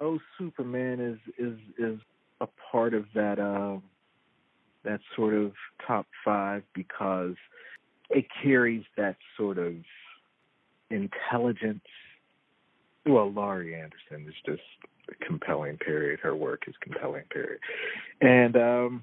[0.00, 2.00] Oh Superman is is is
[2.40, 3.78] a part of that uh,
[4.84, 5.52] that sort of
[5.86, 7.34] top five because
[8.08, 9.74] it carries that sort of
[10.90, 11.84] intelligence.
[13.04, 14.62] Well, Laurie Anderson is just
[15.26, 15.76] compelling.
[15.78, 16.20] Period.
[16.20, 17.24] Her work is compelling.
[17.30, 17.60] Period.
[18.20, 19.02] And um,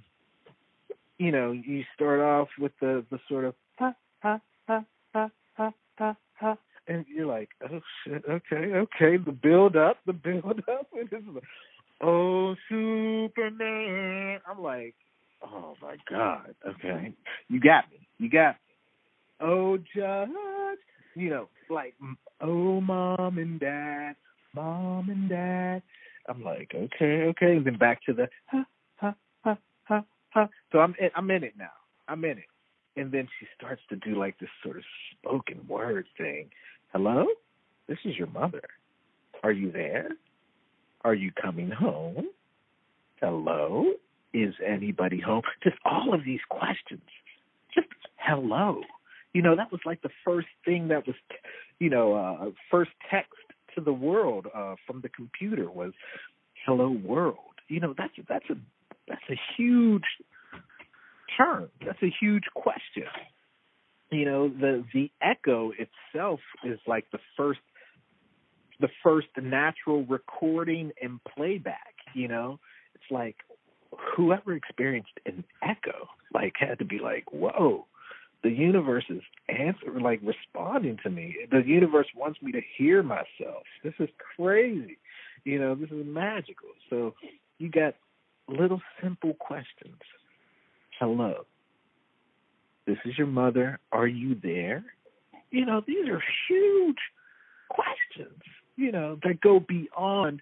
[1.17, 5.73] you know, you start off with the the sort of ha ha ha ha ha
[5.97, 10.87] ha ha, and you're like, oh shit, okay, okay, the build up, the build up,
[10.93, 11.43] it's like,
[12.01, 14.39] oh Superman.
[14.49, 14.95] I'm like,
[15.43, 17.13] oh my god, okay,
[17.49, 18.67] you got me, you got me.
[19.39, 20.29] Oh Judge,
[21.15, 21.95] you know, like,
[22.41, 24.15] oh mom and dad,
[24.53, 25.81] mom and dad.
[26.27, 28.65] I'm like, okay, okay, and then back to the ha
[28.97, 30.49] ha ha ha ha.
[30.71, 31.71] So I'm in, I'm in it now.
[32.07, 32.45] I'm in it.
[32.95, 36.49] And then she starts to do like this sort of spoken word thing.
[36.91, 37.25] Hello,
[37.87, 38.63] this is your mother.
[39.43, 40.09] Are you there?
[41.03, 42.27] Are you coming home?
[43.21, 43.93] Hello,
[44.33, 45.43] is anybody home?
[45.63, 47.01] Just all of these questions.
[47.73, 47.87] Just
[48.17, 48.81] hello.
[49.33, 51.15] You know, that was like the first thing that was,
[51.79, 53.31] you know, uh, first text
[53.77, 55.93] to the world uh, from the computer was
[56.65, 57.37] "Hello World."
[57.69, 58.55] You know, that's that's a
[59.07, 60.03] that's a huge
[61.37, 61.69] term.
[61.85, 63.03] That's a huge question.
[64.11, 67.59] You know, the the echo itself is like the first
[68.79, 72.59] the first natural recording and playback, you know?
[72.95, 73.37] It's like
[74.15, 77.85] whoever experienced an echo like had to be like, Whoa,
[78.47, 81.35] the universe is answering, like responding to me.
[81.51, 83.63] The universe wants me to hear myself.
[83.83, 84.07] This is
[84.37, 84.97] crazy.
[85.43, 86.69] You know, this is magical.
[86.89, 87.13] So
[87.57, 87.95] you got
[88.47, 89.97] little simple questions.
[90.97, 91.45] Hello.
[92.85, 93.79] This is your mother.
[93.91, 94.85] Are you there?
[95.51, 96.99] You know, these are huge
[97.69, 98.41] questions,
[98.77, 100.41] you know, that go beyond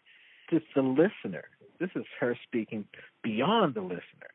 [0.51, 1.45] just the listener.
[1.79, 2.85] This is her speaking
[3.23, 4.29] beyond the listener.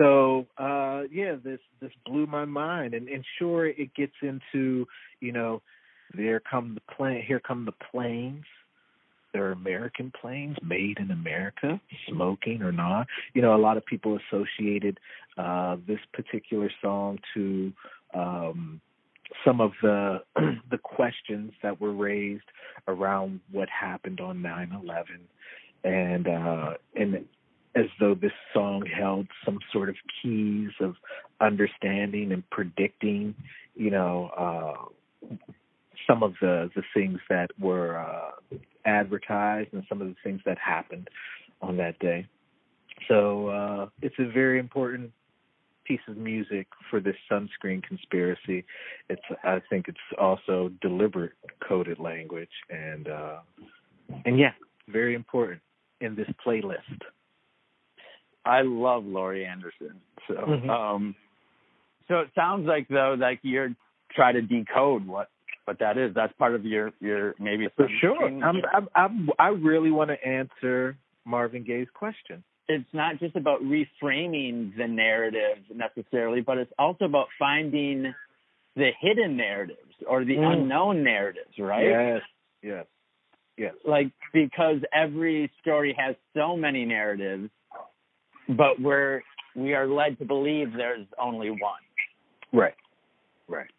[0.00, 4.86] So uh yeah, this this blew my mind and, and sure it gets into,
[5.20, 5.60] you know,
[6.16, 8.44] there come the plane here come the planes.
[9.32, 13.06] They're American planes made in America, smoking or not.
[13.34, 14.98] You know, a lot of people associated
[15.36, 17.72] uh this particular song to
[18.14, 18.80] um
[19.44, 20.22] some of the
[20.70, 22.50] the questions that were raised
[22.88, 25.04] around what happened on 9/11
[25.84, 27.26] and uh and
[27.76, 30.94] as though this song held some sort of keys of
[31.40, 33.34] understanding and predicting,
[33.74, 35.36] you know, uh
[36.06, 40.58] some of the the things that were uh advertised and some of the things that
[40.58, 41.08] happened
[41.62, 42.26] on that day.
[43.08, 45.12] So uh it's a very important
[45.84, 48.64] piece of music for this sunscreen conspiracy.
[49.08, 51.32] It's I think it's also deliberate
[51.66, 53.38] coded language and uh
[54.24, 54.52] and yeah,
[54.88, 55.60] very important
[56.00, 57.00] in this playlist.
[58.44, 60.00] I love Laurie Anderson.
[60.28, 60.68] So Mhm.
[60.70, 61.14] um
[62.08, 63.74] so it sounds like though like you're
[64.12, 65.28] trying to decode what
[65.64, 66.12] what that is.
[66.14, 68.26] That's part of your your maybe For sure.
[68.26, 72.42] I'm, I'm, I'm, I really want to answer Marvin Gaye's question.
[72.68, 78.14] It's not just about reframing the narrative necessarily, but it's also about finding
[78.76, 80.52] the hidden narratives or the Mm.
[80.52, 81.84] unknown narratives, right?
[81.84, 82.22] Yes,
[82.62, 82.86] yes,
[83.56, 83.74] yes.
[83.84, 87.50] Like because every story has so many narratives,
[88.56, 89.22] but we're
[89.56, 91.80] we are led to believe there's only one.
[92.52, 92.74] Right,
[93.48, 93.70] right.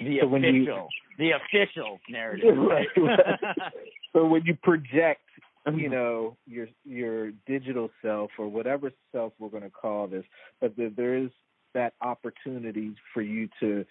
[0.00, 0.88] The So when you- official,
[1.18, 2.56] the official narrative.
[2.58, 2.88] Right.
[4.12, 5.22] So when you project,
[5.66, 5.90] you mm-hmm.
[5.90, 10.24] know, your your digital self or whatever self we're going to call this,
[10.60, 11.30] but there, there is
[11.72, 13.84] that opportunity for you to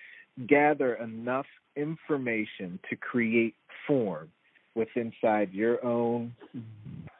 [0.47, 1.45] gather enough
[1.75, 3.53] information to create
[3.85, 4.29] form
[4.75, 6.33] with inside your own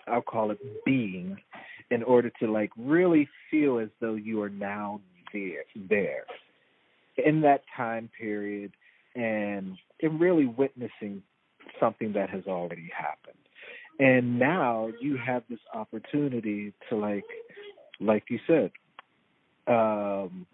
[0.08, 1.38] I'll call it being
[1.94, 5.00] in order to like really feel as though you are now
[5.32, 6.26] there there
[7.24, 8.72] in that time period
[9.16, 11.22] and and really witnessing
[11.80, 13.38] something that has already happened.
[14.00, 17.26] And now you have this opportunity to like
[18.00, 18.72] like you said,
[19.68, 20.48] um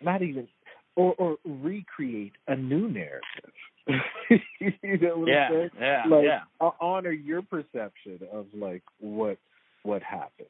[0.00, 0.46] not even
[0.94, 3.52] or or recreate a new narrative.
[4.60, 5.70] you know what yeah, I'm saying?
[5.80, 6.40] yeah, like yeah.
[6.60, 9.38] ho- honor your perception of like what
[9.82, 10.48] what happened.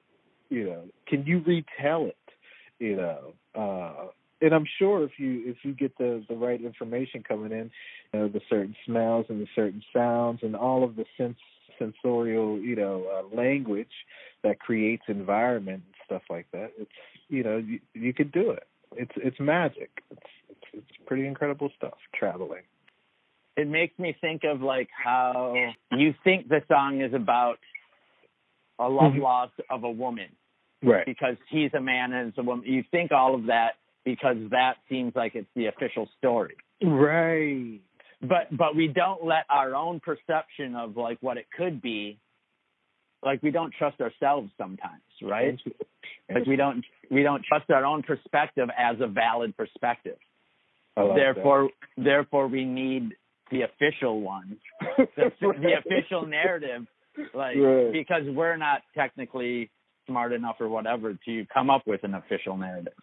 [0.51, 2.17] You know, can you retell it?
[2.79, 4.09] You know, uh,
[4.43, 7.71] and I'm sure if you if you get the the right information coming in,
[8.13, 11.39] you know, the certain smells and the certain sounds and all of the sense
[11.79, 13.93] sensorial you know uh, language
[14.43, 16.73] that creates environment and stuff like that.
[16.79, 16.91] It's
[17.29, 18.67] you know you you could do it.
[18.97, 20.03] It's it's magic.
[20.11, 20.21] It's
[20.51, 21.95] it's, it's pretty incredible stuff.
[22.15, 22.63] Traveling.
[23.57, 25.55] It makes me think of like how
[25.93, 27.59] you think the song is about
[28.79, 29.21] a love Mhm.
[29.23, 30.35] loss of a woman
[30.83, 31.07] Right.
[31.07, 32.67] because he's a man and it's a woman.
[32.67, 36.57] You think all of that because that seems like it's the official story.
[36.83, 37.81] Right.
[38.21, 42.19] But but we don't let our own perception of like what it could be
[43.23, 45.61] like we don't trust ourselves sometimes, right?
[46.29, 50.19] Like we don't we don't trust our own perspective as a valid perspective.
[50.97, 53.17] Therefore therefore we need
[53.51, 54.57] the official one
[54.97, 56.87] the, the official narrative
[57.35, 57.93] like Right.
[57.93, 59.71] because we're not technically
[60.07, 62.95] smart enough or whatever to come up with an official narrative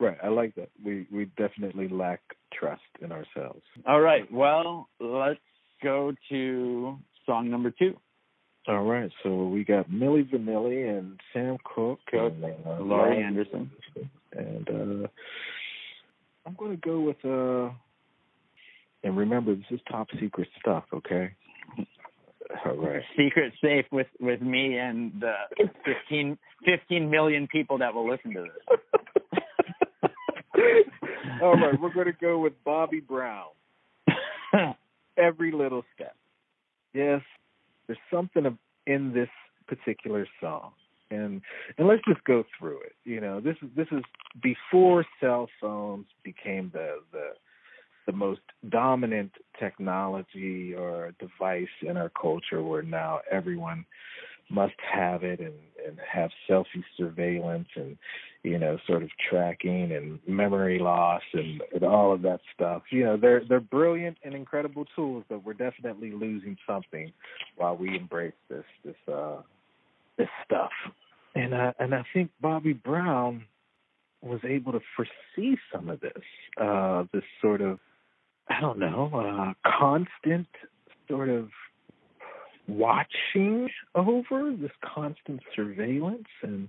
[0.00, 0.18] Right.
[0.22, 0.70] I like that.
[0.84, 2.20] We we definitely lack
[2.52, 3.62] trust in ourselves.
[3.86, 5.38] all right well let's
[5.82, 7.94] go to song number two
[8.68, 9.10] All right.
[9.22, 13.70] So we got Milli Vanilli and Sam Cooke, Cooke, and uh, Laurie Anderson.
[14.32, 15.08] and uh
[16.46, 17.72] I'm going to go with uh
[19.04, 21.32] and remember this is top secret stuff, okay?
[22.66, 23.02] All right.
[23.16, 25.32] secret safe with with me and the
[25.84, 30.10] 15, 15 million people that will listen to this
[31.42, 33.48] All right, we're going to go with Bobby Brown.
[35.18, 36.14] Every little step.
[36.92, 37.22] Yes,
[37.86, 39.28] there's something in this
[39.66, 40.72] particular song,
[41.10, 41.42] and
[41.76, 42.92] and let's just go through it.
[43.04, 44.02] You know, this is this is
[44.42, 47.30] before cell phones became the the
[48.06, 53.84] the most dominant technology or device in our culture, where now everyone
[54.50, 55.54] must have it and
[55.86, 57.96] and have selfie surveillance and
[58.42, 62.82] you know sort of tracking and memory loss and, and all of that stuff.
[62.90, 67.12] You know they're they're brilliant and incredible tools but we're definitely losing something
[67.56, 69.40] while we embrace this this uh
[70.18, 70.72] this stuff.
[71.34, 73.44] And uh and i think bobby brown
[74.22, 76.22] was able to foresee some of this
[76.60, 77.78] uh this sort of
[78.48, 80.48] i don't know uh constant
[81.08, 81.48] sort of
[82.66, 86.68] watching over this constant surveillance and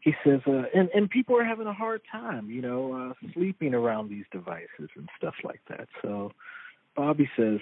[0.00, 3.74] he says uh and and people are having a hard time you know uh sleeping
[3.74, 5.88] around these devices and stuff like that.
[6.02, 6.32] So
[6.96, 7.58] bobby says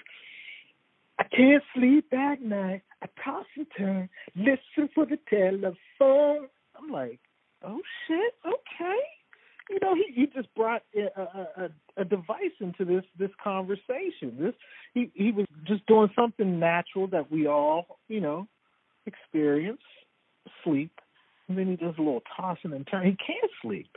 [1.19, 2.83] i can't sleep at night.
[3.03, 6.49] I toss and turn listen for the telephone.
[6.77, 7.21] I'm like
[7.65, 8.35] oh shit.
[8.47, 9.01] Okay
[9.71, 14.37] you know, he, he just brought a, a, a, device into this this conversation.
[14.39, 14.55] This
[14.95, 18.49] he he was just doing something natural that we all, you know,
[19.07, 19.83] experience,
[20.65, 20.93] sleep,
[21.49, 23.13] and then he does a little tossing and turning.
[23.13, 23.89] He can't sleep.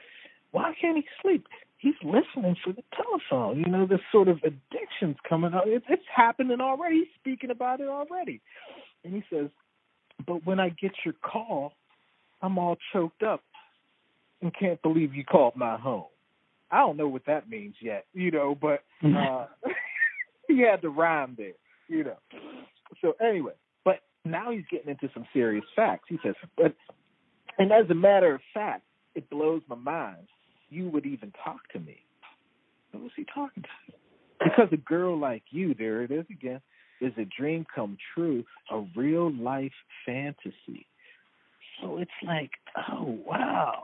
[0.52, 1.48] Why can't he sleep?
[1.78, 3.60] He's listening for the telephone.
[3.60, 5.64] You know, this sort of addiction's coming up.
[5.66, 6.98] It, it's happening already.
[7.00, 8.42] He's speaking about it already.
[9.04, 9.50] And he says,
[10.28, 11.74] but when I get your call,
[12.42, 13.42] I'm all choked up
[14.42, 16.06] and can't believe you called my home.
[16.72, 19.48] I don't know what that means yet, you know, but uh
[20.48, 21.54] he had to rhyme there,
[21.88, 22.18] you know.
[23.02, 26.06] So anyway, but now he's getting into some serious facts.
[26.08, 26.76] He says, but
[27.58, 28.84] and as a matter of fact,
[29.16, 30.28] it blows my mind.
[30.70, 31.98] You would even talk to me.
[32.94, 33.94] Who was he talking to?
[34.44, 36.62] Because a girl like you, there it is again,
[37.00, 39.72] is a dream come true, a real life
[40.06, 40.88] fantasy.
[41.82, 42.52] So it's like,
[42.92, 43.84] oh wow.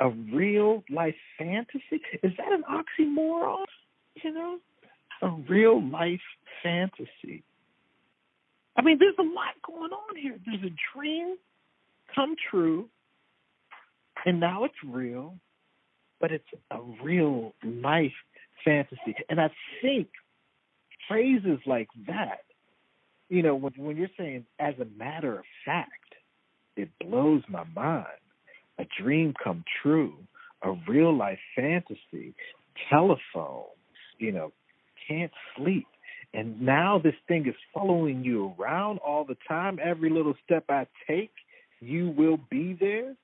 [0.00, 2.00] A real life fantasy?
[2.22, 3.64] Is that an oxymoron?
[4.22, 4.58] You know?
[5.22, 6.20] A real life
[6.62, 7.42] fantasy.
[8.76, 10.38] I mean, there's a lot going on here.
[10.46, 11.36] There's a dream
[12.14, 12.88] come true,
[14.24, 15.34] and now it's real,
[16.20, 18.12] but it's a real life
[18.64, 19.16] fantasy.
[19.28, 19.50] And I
[19.82, 20.08] think
[21.08, 22.42] phrases like that,
[23.28, 26.14] you know, when, when you're saying, as a matter of fact,
[26.76, 28.06] it blows my mind.
[28.78, 30.14] A dream come true,
[30.62, 32.34] a real life fantasy,
[32.90, 33.64] telephone,
[34.18, 34.52] you know,
[35.08, 35.86] can't sleep.
[36.34, 39.78] And now this thing is following you around all the time.
[39.82, 41.32] Every little step I take,
[41.80, 43.14] you will be there.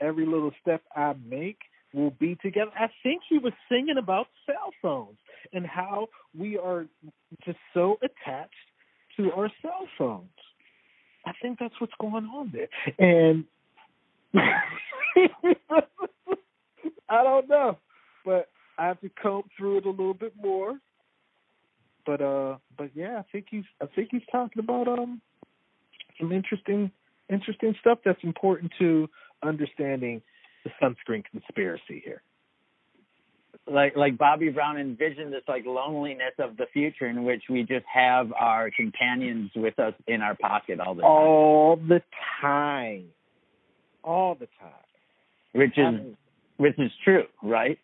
[0.00, 1.58] Every little step I make
[1.92, 2.70] will be together.
[2.78, 5.18] I think he was singing about cell phones
[5.52, 6.86] and how we are
[7.44, 8.54] just so attached
[9.16, 10.28] to our cell phones.
[11.24, 12.68] I think that's what's going on there.
[12.98, 13.44] And
[17.08, 17.78] I don't know,
[18.24, 18.48] but
[18.78, 20.78] I have to comb through it a little bit more.
[22.04, 25.20] But uh, but yeah, I think he's I think he's talking about um
[26.20, 26.90] some interesting
[27.28, 29.08] interesting stuff that's important to
[29.42, 30.22] understanding
[30.64, 32.22] the sunscreen conspiracy here.
[33.66, 37.86] Like like Bobby Brown envisioned this like loneliness of the future in which we just
[37.92, 41.10] have our companions with us in our pocket all the time.
[41.10, 42.02] All the
[42.40, 43.06] time.
[44.06, 44.72] All the time.
[45.52, 46.16] Which is I mean,
[46.56, 47.78] which is true, right?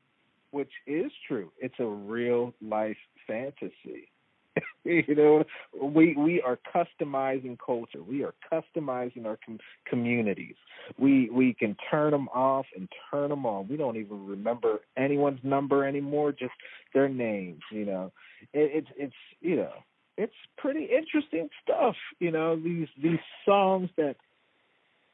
[0.52, 1.50] which is true.
[1.58, 2.96] It's a real life
[3.26, 4.10] fantasy.
[4.84, 5.44] you know,
[5.82, 8.02] we we are customizing culture.
[8.02, 10.56] We are customizing our com- communities.
[10.98, 13.68] We we can turn them off and turn them on.
[13.68, 16.52] We don't even remember anyone's number anymore, just
[16.92, 17.62] their names.
[17.70, 18.12] You know,
[18.52, 19.72] it, it's it's you know
[20.18, 21.96] it's pretty interesting stuff.
[22.18, 24.16] You know these these songs that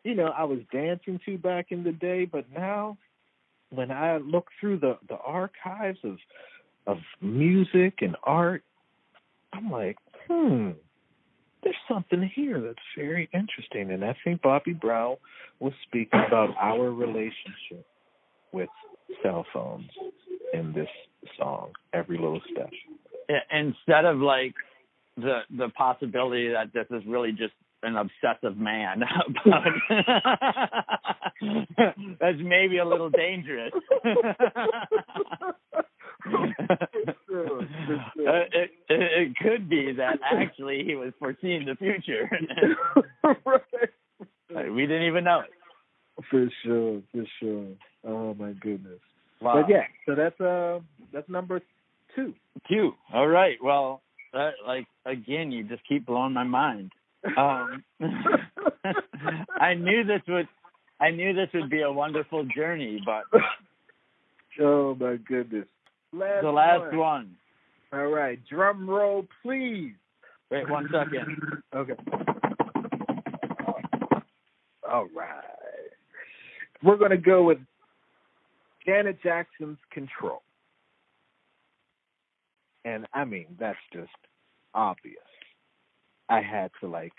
[0.04, 2.98] you know I was dancing to back in the day, but now
[3.70, 6.18] when I look through the the archives of
[6.86, 8.62] of music and art,
[9.52, 9.96] I'm like,
[10.26, 10.70] hmm,
[11.62, 13.90] there's something here that's very interesting.
[13.90, 15.16] And I think Bobby Brown
[15.60, 17.86] was speaking about our relationship
[18.52, 18.70] with
[19.22, 19.90] cell phones
[20.54, 20.88] in this
[21.38, 22.70] song, Every Little Step.
[23.52, 24.54] Instead of like
[25.16, 29.02] the the possibility that this is really just an obsessive man
[32.20, 33.72] that's maybe a little dangerous.
[36.24, 36.54] sure,
[37.26, 37.66] for
[38.16, 38.28] sure.
[38.28, 42.28] Uh, it, it, it could be that actually he was foreseeing the future.
[44.54, 44.72] right.
[44.72, 45.50] we didn't even know it.
[46.30, 47.66] For sure, for sure.
[48.04, 48.98] Oh my goodness.
[49.40, 49.62] Wow.
[49.62, 50.80] But yeah, so that's uh
[51.12, 51.60] that's number
[52.16, 52.34] two.
[52.68, 52.92] Two.
[53.14, 53.56] All right.
[53.62, 54.02] Well,
[54.34, 56.90] uh, like again, you just keep blowing my mind.
[57.36, 57.84] Um,
[59.60, 60.48] I knew this would,
[61.00, 63.24] I knew this would be a wonderful journey, but
[64.60, 65.66] oh my goodness.
[66.12, 66.98] Last the last one.
[66.98, 67.36] one.
[67.92, 69.92] All right, drum roll, please.
[70.50, 71.62] Wait one second.
[71.74, 71.92] Okay.
[74.90, 75.44] All right.
[76.82, 77.58] We're going to go with
[78.86, 80.40] Janet Jackson's Control.
[82.84, 84.08] And I mean, that's just
[84.74, 85.16] obvious.
[86.28, 87.12] I had to like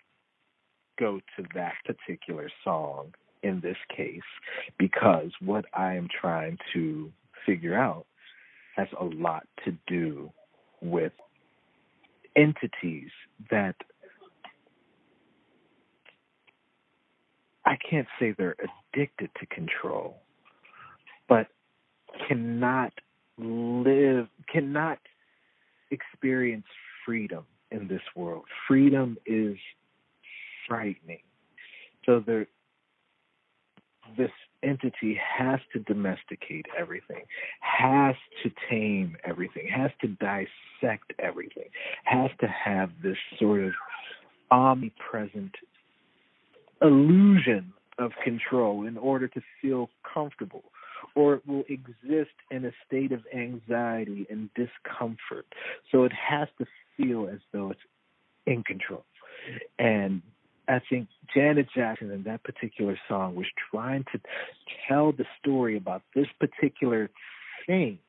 [0.99, 4.21] go to that particular song in this case
[4.77, 7.11] because what I am trying to
[7.45, 8.05] figure out
[8.75, 10.31] has a lot to do
[10.81, 11.13] with
[12.35, 13.09] entities
[13.49, 13.75] that
[17.65, 18.55] I can't say they're
[18.93, 20.17] addicted to control,
[21.27, 21.47] but
[22.27, 22.93] cannot
[23.37, 24.99] live, cannot
[25.91, 26.65] experience
[27.05, 28.45] freedom in this world.
[28.67, 29.55] Freedom is
[30.67, 31.21] frightening.
[32.05, 32.47] So there,
[34.17, 34.31] this
[34.63, 37.23] entity has to domesticate everything,
[37.61, 41.69] has to tame everything, has to dissect everything,
[42.03, 43.71] has to have this sort of
[44.51, 45.51] omnipresent
[46.81, 50.63] illusion of control in order to feel comfortable,
[51.15, 55.45] or it will exist in a state of anxiety and discomfort.
[55.91, 56.65] So it has to
[56.99, 57.79] feel as though it's
[58.45, 59.05] in control.
[59.77, 60.21] And
[60.67, 64.19] I think Janet Jackson in that particular song was trying to
[64.87, 67.09] tell the story about this particular
[67.65, 67.99] thing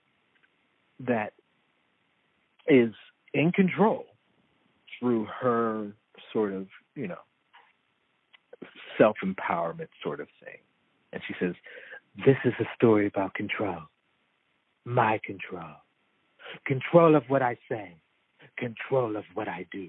[1.00, 1.32] that
[2.68, 2.92] is
[3.32, 4.04] in control
[4.98, 5.92] through her
[6.32, 7.18] sort of, you know,
[8.98, 10.58] self empowerment sort of thing.
[11.12, 11.54] And she says,
[12.26, 13.78] This is a story about control.
[14.84, 15.76] My control.
[16.66, 17.94] Control of what I say.
[18.60, 19.88] Control of what I do.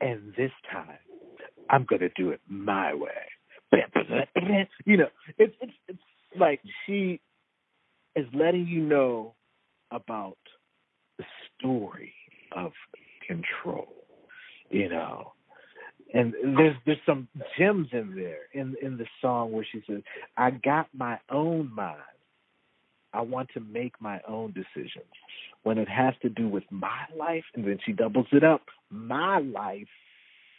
[0.00, 0.98] And this time,
[1.70, 3.10] I'm going to do it my way.
[4.86, 5.08] You know,
[5.38, 5.98] it's, it's, it's
[6.38, 7.20] like she
[8.16, 9.34] is letting you know
[9.90, 10.38] about
[11.18, 11.24] the
[11.58, 12.14] story
[12.56, 12.72] of
[13.26, 13.88] control,
[14.70, 15.32] you know.
[16.12, 17.28] And there's there's some
[17.58, 20.02] gems in there in in the song where she says,
[20.36, 21.98] "I got my own mind.
[23.12, 25.06] I want to make my own decisions.
[25.64, 29.40] When it has to do with my life, and then she doubles it up, my
[29.40, 29.88] life,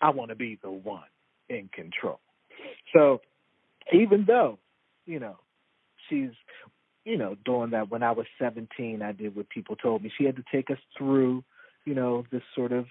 [0.02, 1.04] I want to be the one
[1.48, 2.20] in control.
[2.94, 3.22] So
[3.94, 4.60] even though,
[5.06, 5.38] you know,
[6.10, 6.32] she's,
[7.06, 10.12] you know, doing that when I was 17, I did what people told me.
[10.18, 11.44] She had to take us through,
[11.86, 12.86] you know, this sort of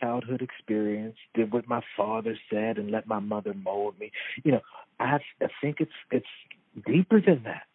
[0.00, 4.12] childhood experience, did what my father said and let my mother mold me.
[4.44, 4.60] You know,
[5.00, 6.26] I I think it's it's
[6.86, 7.66] deeper than that.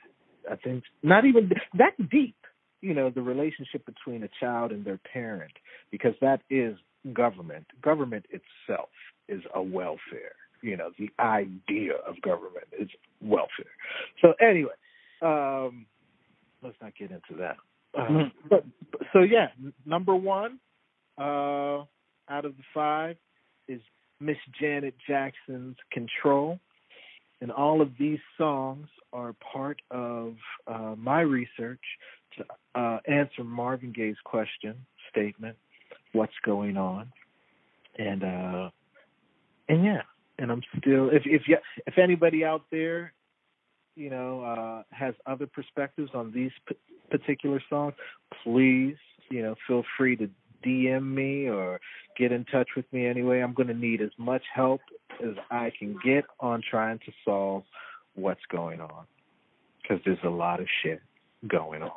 [0.50, 2.36] I think not even that deep.
[2.84, 5.54] You know, the relationship between a child and their parent,
[5.90, 6.78] because that is
[7.14, 7.66] government.
[7.82, 8.90] Government itself
[9.28, 10.36] is a welfare.
[10.62, 12.90] You know, the idea of government is
[13.22, 13.74] welfare.
[14.22, 14.74] So anyway,
[15.22, 15.86] um,
[16.62, 17.58] let's not get into that.
[17.98, 18.66] Uh, but
[19.14, 19.48] so yeah,
[19.86, 20.60] number one
[21.18, 21.84] uh,
[22.30, 23.18] out of the five
[23.68, 23.82] is
[24.20, 26.60] Miss Janet Jackson's "Control,"
[27.42, 31.82] and all of these songs are part of uh, my research
[32.76, 34.76] uh, answer Marvin Gaye's question
[35.10, 35.58] statement,
[36.12, 37.12] "What's going on?"
[37.98, 38.70] and uh,
[39.70, 40.02] and yeah,
[40.40, 43.14] and I'm still if if you, if anybody out there,
[43.96, 46.78] you know, uh, has other perspectives on these p-
[47.10, 47.94] particular songs,
[48.44, 48.96] please,
[49.30, 50.30] you know, feel free to
[50.66, 51.80] DM me or
[52.18, 53.42] get in touch with me anyway.
[53.42, 54.82] I'm going to need as much help
[55.24, 57.64] as I can get on trying to solve
[58.16, 59.06] what's going on
[59.82, 61.02] because there's a lot of shit
[61.48, 61.92] going on.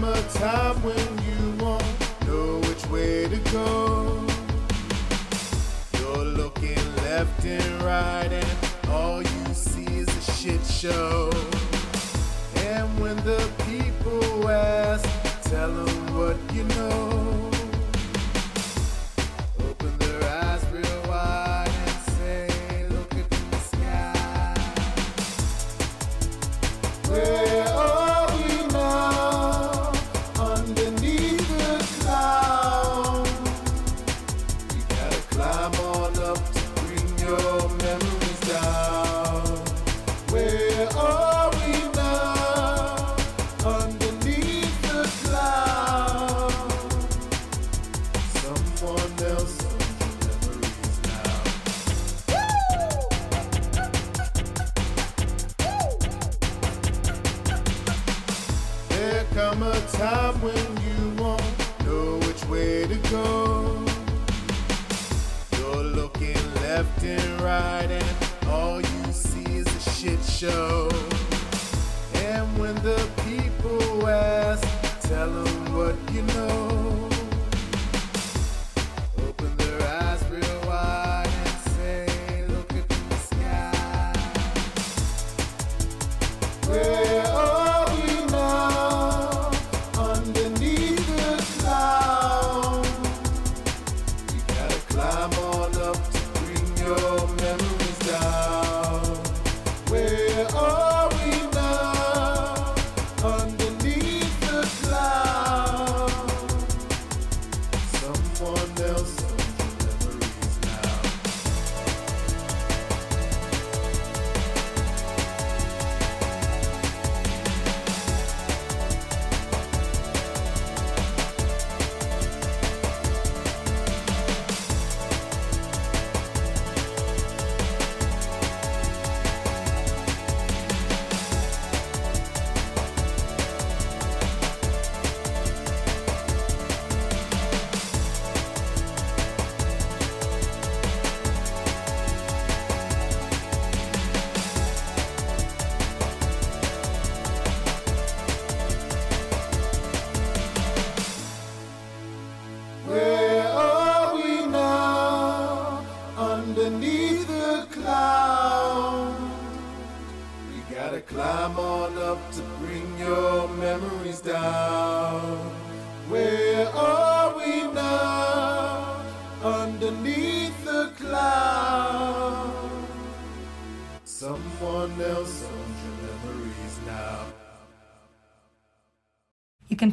[0.00, 1.84] Come a time when you won't
[2.26, 4.24] know which way to go.
[5.98, 11.30] You're looking left and right, and all you see is a shit show.
[12.56, 15.04] And when the people ask,
[15.42, 17.09] tell them what you know.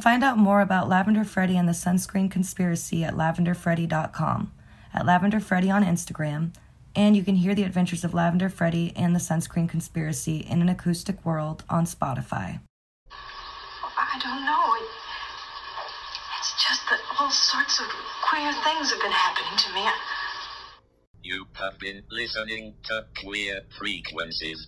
[0.08, 4.54] Find out more about Lavender Freddy and the Sunscreen Conspiracy at lavenderfreddy.com,
[4.94, 6.54] at Lavender Freddy on Instagram,
[6.96, 10.70] and you can hear the adventures of Lavender Freddy and the Sunscreen Conspiracy in an
[10.70, 12.62] acoustic world on Spotify.
[13.12, 14.78] I don't know.
[16.40, 17.88] It's just that all sorts of
[18.24, 19.90] queer things have been happening to me.
[21.22, 24.68] You have been listening to Queer Frequencies.